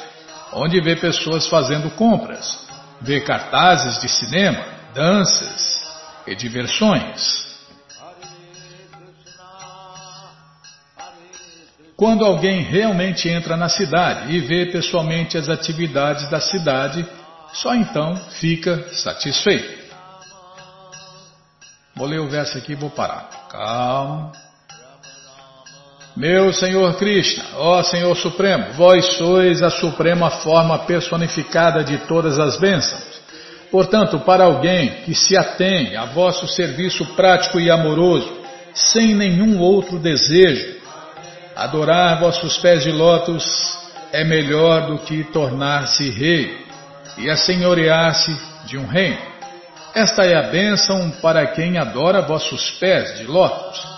onde 0.54 0.80
vê 0.80 0.96
pessoas 0.96 1.48
fazendo 1.48 1.90
compras, 1.92 2.60
vê 3.02 3.20
cartazes 3.22 4.00
de 4.00 4.08
cinema, 4.08 4.64
danças 4.94 5.85
e 6.28 6.36
diversões. 6.36 7.46
Quando 11.96 12.26
alguém 12.26 12.62
realmente 12.62 13.30
entra 13.30 13.56
na 13.56 13.70
cidade 13.70 14.34
e 14.34 14.40
vê 14.42 14.66
pessoalmente 14.66 15.38
as 15.38 15.48
atividades 15.48 16.30
da 16.30 16.42
cidade, 16.42 17.08
só 17.54 17.74
então 17.74 18.16
fica 18.32 18.90
satisfeito. 18.90 19.86
Vou 21.96 22.08
ler 22.08 22.20
o 22.20 22.28
verso 22.28 22.58
aqui 22.58 22.74
e 22.74 22.76
vou 22.76 22.90
parar. 22.90 23.30
Calma. 23.50 24.34
Meu 26.18 26.52
Senhor 26.54 26.96
Krishna, 26.96 27.44
ó 27.56 27.84
Senhor 27.84 28.16
Supremo, 28.16 28.74
vós 28.74 29.18
sois 29.18 29.62
a 29.62 29.70
suprema 29.70 30.30
forma 30.30 30.80
personificada 30.80 31.84
de 31.84 31.98
todas 32.00 32.40
as 32.40 32.58
bênçãos. 32.58 33.15
Portanto, 33.76 34.20
para 34.22 34.46
alguém 34.46 35.02
que 35.04 35.14
se 35.14 35.36
atém 35.36 35.98
a 35.98 36.06
vosso 36.06 36.48
serviço 36.48 37.06
prático 37.08 37.60
e 37.60 37.70
amoroso, 37.70 38.34
sem 38.74 39.14
nenhum 39.14 39.60
outro 39.60 40.00
desejo, 40.00 40.78
adorar 41.54 42.18
vossos 42.22 42.58
pés 42.58 42.84
de 42.84 42.92
lótus 42.94 43.44
é 44.14 44.24
melhor 44.24 44.88
do 44.88 45.00
que 45.00 45.26
tornar-se 45.26 46.10
rei 46.10 46.58
e 47.18 47.30
assenhorear-se 47.30 48.34
de 48.66 48.78
um 48.78 48.88
reino. 48.88 49.20
Esta 49.94 50.24
é 50.24 50.38
a 50.38 50.44
bênção 50.44 51.12
para 51.22 51.46
quem 51.48 51.78
adora 51.78 52.22
vossos 52.22 52.72
pés 52.80 53.18
de 53.18 53.26
lótus. 53.26 53.95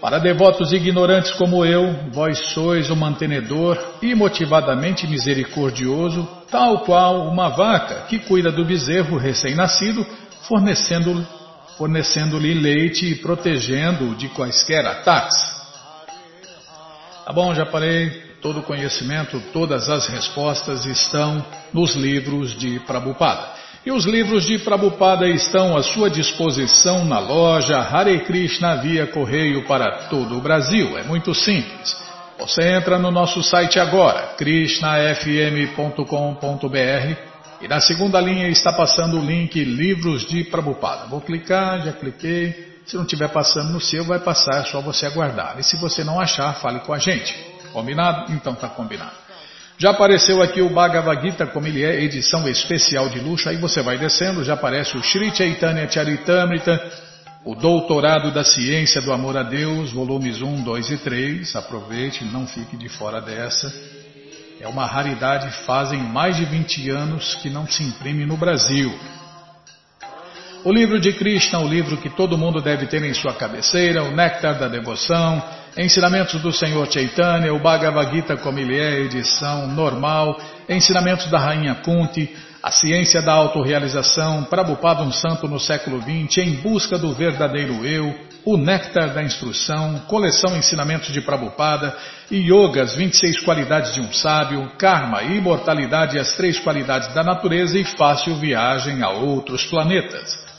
Para 0.00 0.18
devotos 0.18 0.72
ignorantes 0.72 1.32
como 1.32 1.64
eu, 1.64 2.10
vós 2.10 2.38
sois 2.54 2.88
o 2.90 2.96
mantenedor 2.96 3.78
imotivadamente 4.00 5.06
misericordioso, 5.06 6.26
tal 6.50 6.80
qual 6.80 7.28
uma 7.28 7.48
vaca 7.50 8.06
que 8.08 8.18
cuida 8.18 8.50
do 8.50 8.64
bezerro 8.64 9.18
recém-nascido, 9.18 10.06
fornecendo-lhe 10.48 11.40
fornecendo 11.80 12.36
leite 12.36 13.06
e 13.06 13.14
protegendo-o 13.14 14.14
de 14.14 14.28
quaisquer 14.28 14.84
ataques. 14.84 15.34
Tá 17.24 17.32
bom, 17.32 17.54
já 17.54 17.64
parei. 17.64 18.28
Todo 18.42 18.60
o 18.60 18.62
conhecimento, 18.62 19.40
todas 19.50 19.88
as 19.88 20.06
respostas 20.06 20.84
estão 20.84 21.44
nos 21.72 21.94
livros 21.94 22.58
de 22.58 22.80
Prabhupada. 22.80 23.48
E 23.84 23.90
os 23.90 24.04
livros 24.04 24.44
de 24.44 24.58
Prabhupada 24.58 25.26
estão 25.26 25.74
à 25.74 25.82
sua 25.82 26.10
disposição 26.10 27.02
na 27.06 27.18
loja 27.18 27.78
Hare 27.78 28.20
Krishna 28.20 28.76
via 28.76 29.06
correio 29.06 29.66
para 29.66 30.08
todo 30.08 30.36
o 30.36 30.40
Brasil. 30.40 30.98
É 30.98 31.02
muito 31.02 31.34
simples. 31.34 31.96
Você 32.38 32.62
entra 32.62 32.98
no 32.98 33.10
nosso 33.10 33.42
site 33.42 33.78
agora, 33.78 34.34
krishnafm.com.br 34.36 37.16
e 37.62 37.68
na 37.68 37.80
segunda 37.80 38.20
linha 38.20 38.48
está 38.48 38.70
passando 38.70 39.18
o 39.18 39.24
link 39.24 39.64
Livros 39.64 40.26
de 40.26 40.44
Prabhupada. 40.44 41.06
Vou 41.06 41.22
clicar, 41.22 41.82
já 41.82 41.92
cliquei. 41.92 42.82
Se 42.84 42.96
não 42.96 43.04
estiver 43.04 43.28
passando 43.28 43.70
no 43.70 43.80
seu, 43.80 44.04
vai 44.04 44.18
passar, 44.18 44.60
é 44.60 44.64
só 44.64 44.82
você 44.82 45.06
aguardar. 45.06 45.58
E 45.58 45.62
se 45.62 45.76
você 45.76 46.04
não 46.04 46.20
achar, 46.20 46.52
fale 46.54 46.80
com 46.80 46.92
a 46.92 46.98
gente. 46.98 47.34
Combinado? 47.72 48.30
Então 48.32 48.54
tá 48.54 48.68
combinado. 48.68 49.19
Já 49.80 49.92
apareceu 49.92 50.42
aqui 50.42 50.60
o 50.60 50.68
Bhagavad 50.68 51.22
Gita, 51.22 51.46
como 51.46 51.66
ele 51.66 51.82
é, 51.82 52.02
edição 52.02 52.46
especial 52.46 53.08
de 53.08 53.18
luxo. 53.18 53.48
Aí 53.48 53.56
você 53.56 53.80
vai 53.80 53.96
descendo, 53.96 54.44
já 54.44 54.52
aparece 54.52 54.94
o 54.94 55.02
Sri 55.02 55.34
Chaitanya 55.34 55.90
Charitamrita, 55.90 56.78
o 57.46 57.54
Doutorado 57.54 58.30
da 58.30 58.44
Ciência 58.44 59.00
do 59.00 59.10
Amor 59.10 59.38
a 59.38 59.42
Deus, 59.42 59.90
volumes 59.90 60.42
1, 60.42 60.64
2 60.64 60.90
e 60.90 60.98
3. 60.98 61.56
Aproveite, 61.56 62.26
não 62.26 62.46
fique 62.46 62.76
de 62.76 62.90
fora 62.90 63.22
dessa. 63.22 63.72
É 64.60 64.68
uma 64.68 64.84
raridade, 64.84 65.50
fazem 65.64 65.98
mais 65.98 66.36
de 66.36 66.44
20 66.44 66.90
anos 66.90 67.36
que 67.36 67.48
não 67.48 67.66
se 67.66 67.82
imprime 67.82 68.26
no 68.26 68.36
Brasil. 68.36 68.92
O 70.62 70.70
livro 70.70 71.00
de 71.00 71.14
Krishna, 71.14 71.58
o 71.58 71.66
livro 71.66 71.96
que 71.96 72.10
todo 72.10 72.36
mundo 72.36 72.60
deve 72.60 72.86
ter 72.86 73.02
em 73.02 73.14
sua 73.14 73.32
cabeceira, 73.32 74.02
o 74.02 74.10
Néctar 74.10 74.58
da 74.58 74.68
Devoção, 74.68 75.42
Ensinamentos 75.76 76.42
do 76.42 76.52
Senhor 76.52 76.90
Chaitanya, 76.90 77.54
o 77.54 77.60
Bhagavad 77.60 78.12
Gita 78.12 78.36
como 78.36 78.58
ele 78.58 78.76
é, 78.76 79.00
edição 79.00 79.68
normal, 79.68 80.36
Ensinamentos 80.68 81.30
da 81.30 81.38
Rainha 81.38 81.76
Kunti, 81.76 82.28
a 82.60 82.72
ciência 82.72 83.22
da 83.22 83.32
autorrealização, 83.32 84.42
Prabhupada 84.44 85.02
um 85.02 85.12
santo 85.12 85.46
no 85.46 85.60
século 85.60 86.00
XX, 86.00 86.38
em 86.38 86.56
busca 86.56 86.98
do 86.98 87.12
verdadeiro 87.14 87.86
eu, 87.86 88.12
o 88.44 88.56
Néctar 88.56 89.14
da 89.14 89.22
Instrução, 89.22 90.00
coleção 90.08 90.56
Ensinamentos 90.56 91.12
de 91.12 91.20
Prabhupada, 91.20 91.96
Yoga, 92.32 92.82
as 92.82 92.94
26 92.96 93.40
qualidades 93.40 93.94
de 93.94 94.00
um 94.00 94.12
sábio, 94.12 94.72
Karma, 94.76 95.22
imortalidade 95.22 96.16
e 96.16 96.20
as 96.20 96.32
três 96.32 96.58
qualidades 96.58 97.14
da 97.14 97.22
natureza 97.22 97.78
e 97.78 97.84
fácil 97.84 98.34
viagem 98.34 99.02
a 99.04 99.10
outros 99.10 99.64
planetas. 99.66 100.50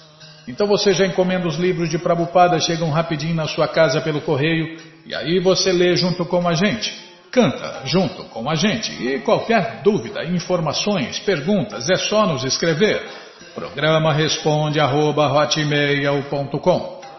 Então 0.47 0.65
você 0.67 0.93
já 0.93 1.05
encomenda 1.05 1.47
os 1.47 1.57
livros 1.57 1.89
de 1.89 1.99
Prabhupada, 1.99 2.59
chegam 2.59 2.89
rapidinho 2.89 3.35
na 3.35 3.47
sua 3.47 3.67
casa 3.67 4.01
pelo 4.01 4.21
correio, 4.21 4.90
e 5.05 5.15
aí 5.15 5.39
você 5.39 5.71
lê 5.71 5.95
junto 5.95 6.25
com 6.25 6.45
a 6.47 6.53
gente, 6.53 6.93
canta 7.31 7.81
junto 7.85 8.23
com 8.25 8.49
a 8.49 8.55
gente. 8.55 8.91
E 9.03 9.19
qualquer 9.19 9.81
dúvida, 9.83 10.23
informações, 10.25 11.19
perguntas, 11.19 11.89
é 11.89 11.95
só 11.95 12.25
nos 12.25 12.43
escrever. 12.43 13.01
Programa 13.55 14.13
responde 14.13 14.79
arroba, 14.79 15.47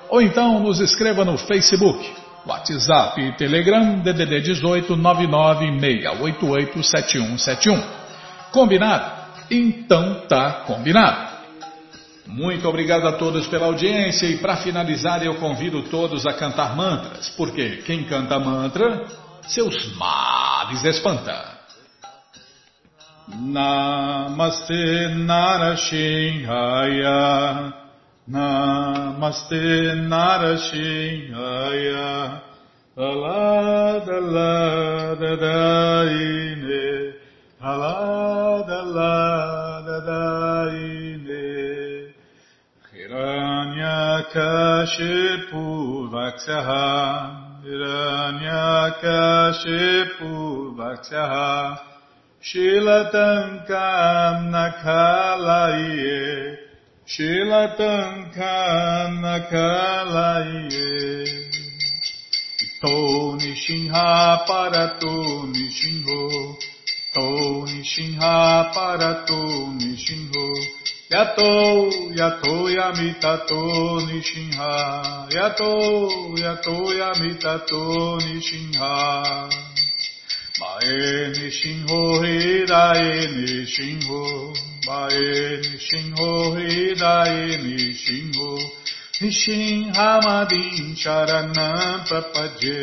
Ou 0.09 0.23
então 0.23 0.61
nos 0.61 0.81
escreva 0.81 1.25
no 1.25 1.37
Facebook, 1.37 2.09
WhatsApp 2.47 3.21
e 3.21 3.37
Telegram 3.37 3.99
DDD 4.01 4.41
18 4.41 4.97
996887171. 4.97 7.83
Combinado? 8.51 9.23
Então 9.51 10.23
tá 10.29 10.63
combinado. 10.67 11.32
Muito 12.27 12.69
obrigado 12.69 13.07
a 13.07 13.13
todos 13.13 13.47
pela 13.49 13.67
audiência 13.67 14.27
e 14.27 14.39
para 14.39 14.57
finalizar 14.59 15.25
eu 15.25 15.37
convido 15.37 15.83
todos 15.85 16.27
a 16.27 16.33
cantar 16.33 16.77
mantras, 16.77 17.29
porque 17.31 17.83
quem 17.85 18.05
canta 18.05 18.39
mantra, 18.39 19.07
seus 19.43 19.95
males 19.97 20.85
espanta. 20.85 21.53
Namaste 23.29 25.09
Narashinhaya 25.25 27.73
Namaste 28.27 29.95
Narashinhaya 30.09 32.43
lada 32.97 34.21
daine 35.37 37.15
Alada 37.61 38.83
lada 38.83 40.01
daine 40.01 40.92
Kashipu 44.33 45.65
Vaksaha 46.13 46.87
Hiranya 47.65 48.67
Kashipu 49.03 50.33
Vaksaha 50.77 51.53
Shilatankam 52.43 54.37
Nakalaye 54.53 56.21
Shilatankam 57.07 59.11
Nakalaye 59.25 60.91
Ito 62.63 62.97
Nishinha 63.39 64.11
Parato 64.47 65.17
Nishinho 65.55 66.23
Ito 67.15 67.29
Nishinha 67.71 68.35
Parato 68.75 69.43
Nishinho 69.79 70.47
Yato 71.13 71.91
Yato 72.17 72.55
Yamitato 72.77 73.61
Nishinha 74.09 75.29
Yato 75.29 75.73
Yato 76.43 76.77
Yamitato 77.01 78.19
Nishinha 78.25 78.93
Mae 80.61 81.33
Nishinho 81.37 82.01
Hirae 82.23 83.29
Nishinho 83.37 84.23
Mae 84.87 85.61
Nishinho 85.61 86.31
Hidaye 86.57 87.59
Nishinho 87.61 88.51
Nishinhamadin 89.21 90.97
Sharanam 90.97 92.07
Prapadye 92.09 92.81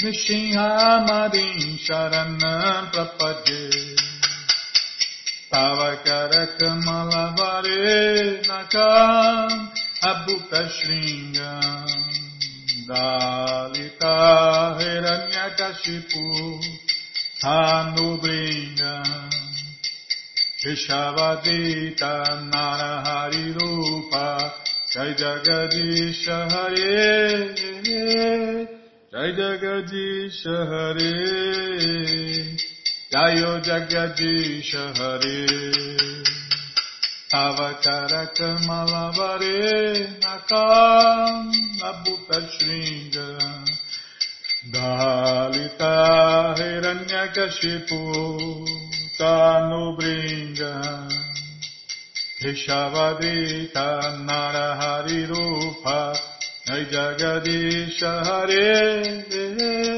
Nishinhamadin 0.00 1.76
Sharanam 1.86 2.90
Prapadye 2.92 3.62
Tavakara 3.92 4.17
Kamalavare 6.58 7.80
Nakam 8.46 9.70
Abhuta 10.02 10.68
Shringam 10.68 11.88
Dalita 12.86 14.16
Hiranyakashipu 14.78 16.26
Anubringam 17.42 19.30
Vishavadita 20.62 22.14
Narahari 22.50 23.46
Rupa 23.58 24.52
Jai 24.92 25.12
Jagadisha 25.14 26.38
Hare 26.50 27.54
Jai 29.10 29.30
Jagadisha 29.32 30.56
Hare 30.68 32.47
Gayo 33.10 33.56
Jagadish 33.64 34.74
Hare 34.76 35.48
Tavakara 37.32 38.28
Kamalavare 38.36 40.20
Nakam 40.20 41.48
Nabuta 41.80 42.38
Shringa 42.52 43.28
Dalita 44.70 45.94
Hiranyakashipu 46.58 48.02
Tanubringa 49.18 50.74
Rishavadita 52.42 53.88
Narahari 54.28 55.20
Rupa 55.30 56.14
Jai 56.66 56.84
Jagadish 56.92 58.00
Hare 58.00 59.24
Hare 59.24 59.97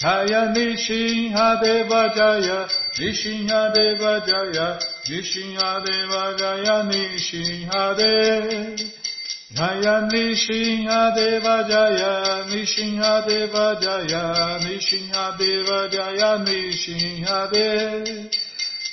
Jaya 0.00 0.54
Nishinha 0.54 1.60
Deva 1.60 2.12
Jaya, 2.14 2.68
Nishinha 2.96 3.74
Deva 3.74 4.22
Jaya, 4.24 4.78
Nishinha 5.08 5.84
Deva 5.84 6.36
Jaya, 6.38 6.84
Nishinha 6.86 7.96
Deva. 7.96 8.76
Jaya 9.50 10.06
Nishinha 10.06 11.14
Deva 11.16 11.64
Jaya, 11.66 12.44
Nishinha 12.46 13.26
Deva 13.26 13.76
Jaya, 13.80 14.60
Nishinha 14.62 15.36
Deva 15.36 15.88
Jaya, 15.90 16.38
Nishinha 16.46 17.50
Deva. 17.50 18.28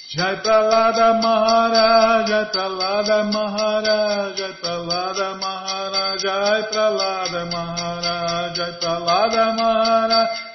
Jai 0.10 0.36
Pralada 0.42 1.22
Maharaja, 1.22 2.26
Jai 2.26 2.50
Pralada 2.52 3.32
Maharaja, 3.32 4.34
Jai 4.36 4.54
Pralada 4.64 5.38
Maharaja, 5.38 6.18
Jai 6.18 6.62
Pralada 6.72 7.52
Maharaja, 7.52 8.54
Jai 8.56 8.72
Pralada 8.80 9.56
Maharaj. 9.56 10.55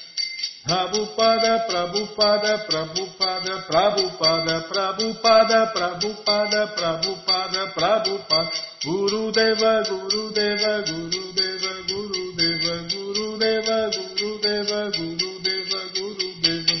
Prabhupada, 0.63 1.65
Prabhupada, 1.65 2.59
Prabhupada, 2.69 3.65
Prabhupada, 3.65 4.61
Prabhupada, 4.69 5.73
Prabhupada, 5.73 6.67
Prabhupada, 6.77 7.61
Prabhupada, 7.73 8.51
Guru 8.85 9.31
Deva, 9.31 9.81
Guru 9.89 10.31
Deva, 10.31 10.83
Guru 10.85 11.33
Deva, 11.33 11.73
Guru 11.89 12.35
Deva, 12.37 12.75
Guru 12.93 13.37
Deva, 13.41 13.89
Guru 13.89 14.37
Deva, 14.37 14.91
Guru 14.91 15.39
Deva, 15.41 15.81
Guru 15.97 16.29
Deva. 16.41 16.77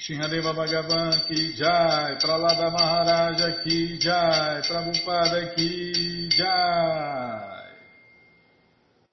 Shinhadeva 0.00 0.54
Bhagavan 0.56 1.28
ki 1.28 1.52
jai, 1.52 2.16
Pralada 2.24 2.72
Maharaja 2.72 3.60
ki 3.62 3.98
jai, 4.00 4.62
Prabhupada 4.64 5.54
ki 5.54 6.28
jai. 6.32 7.57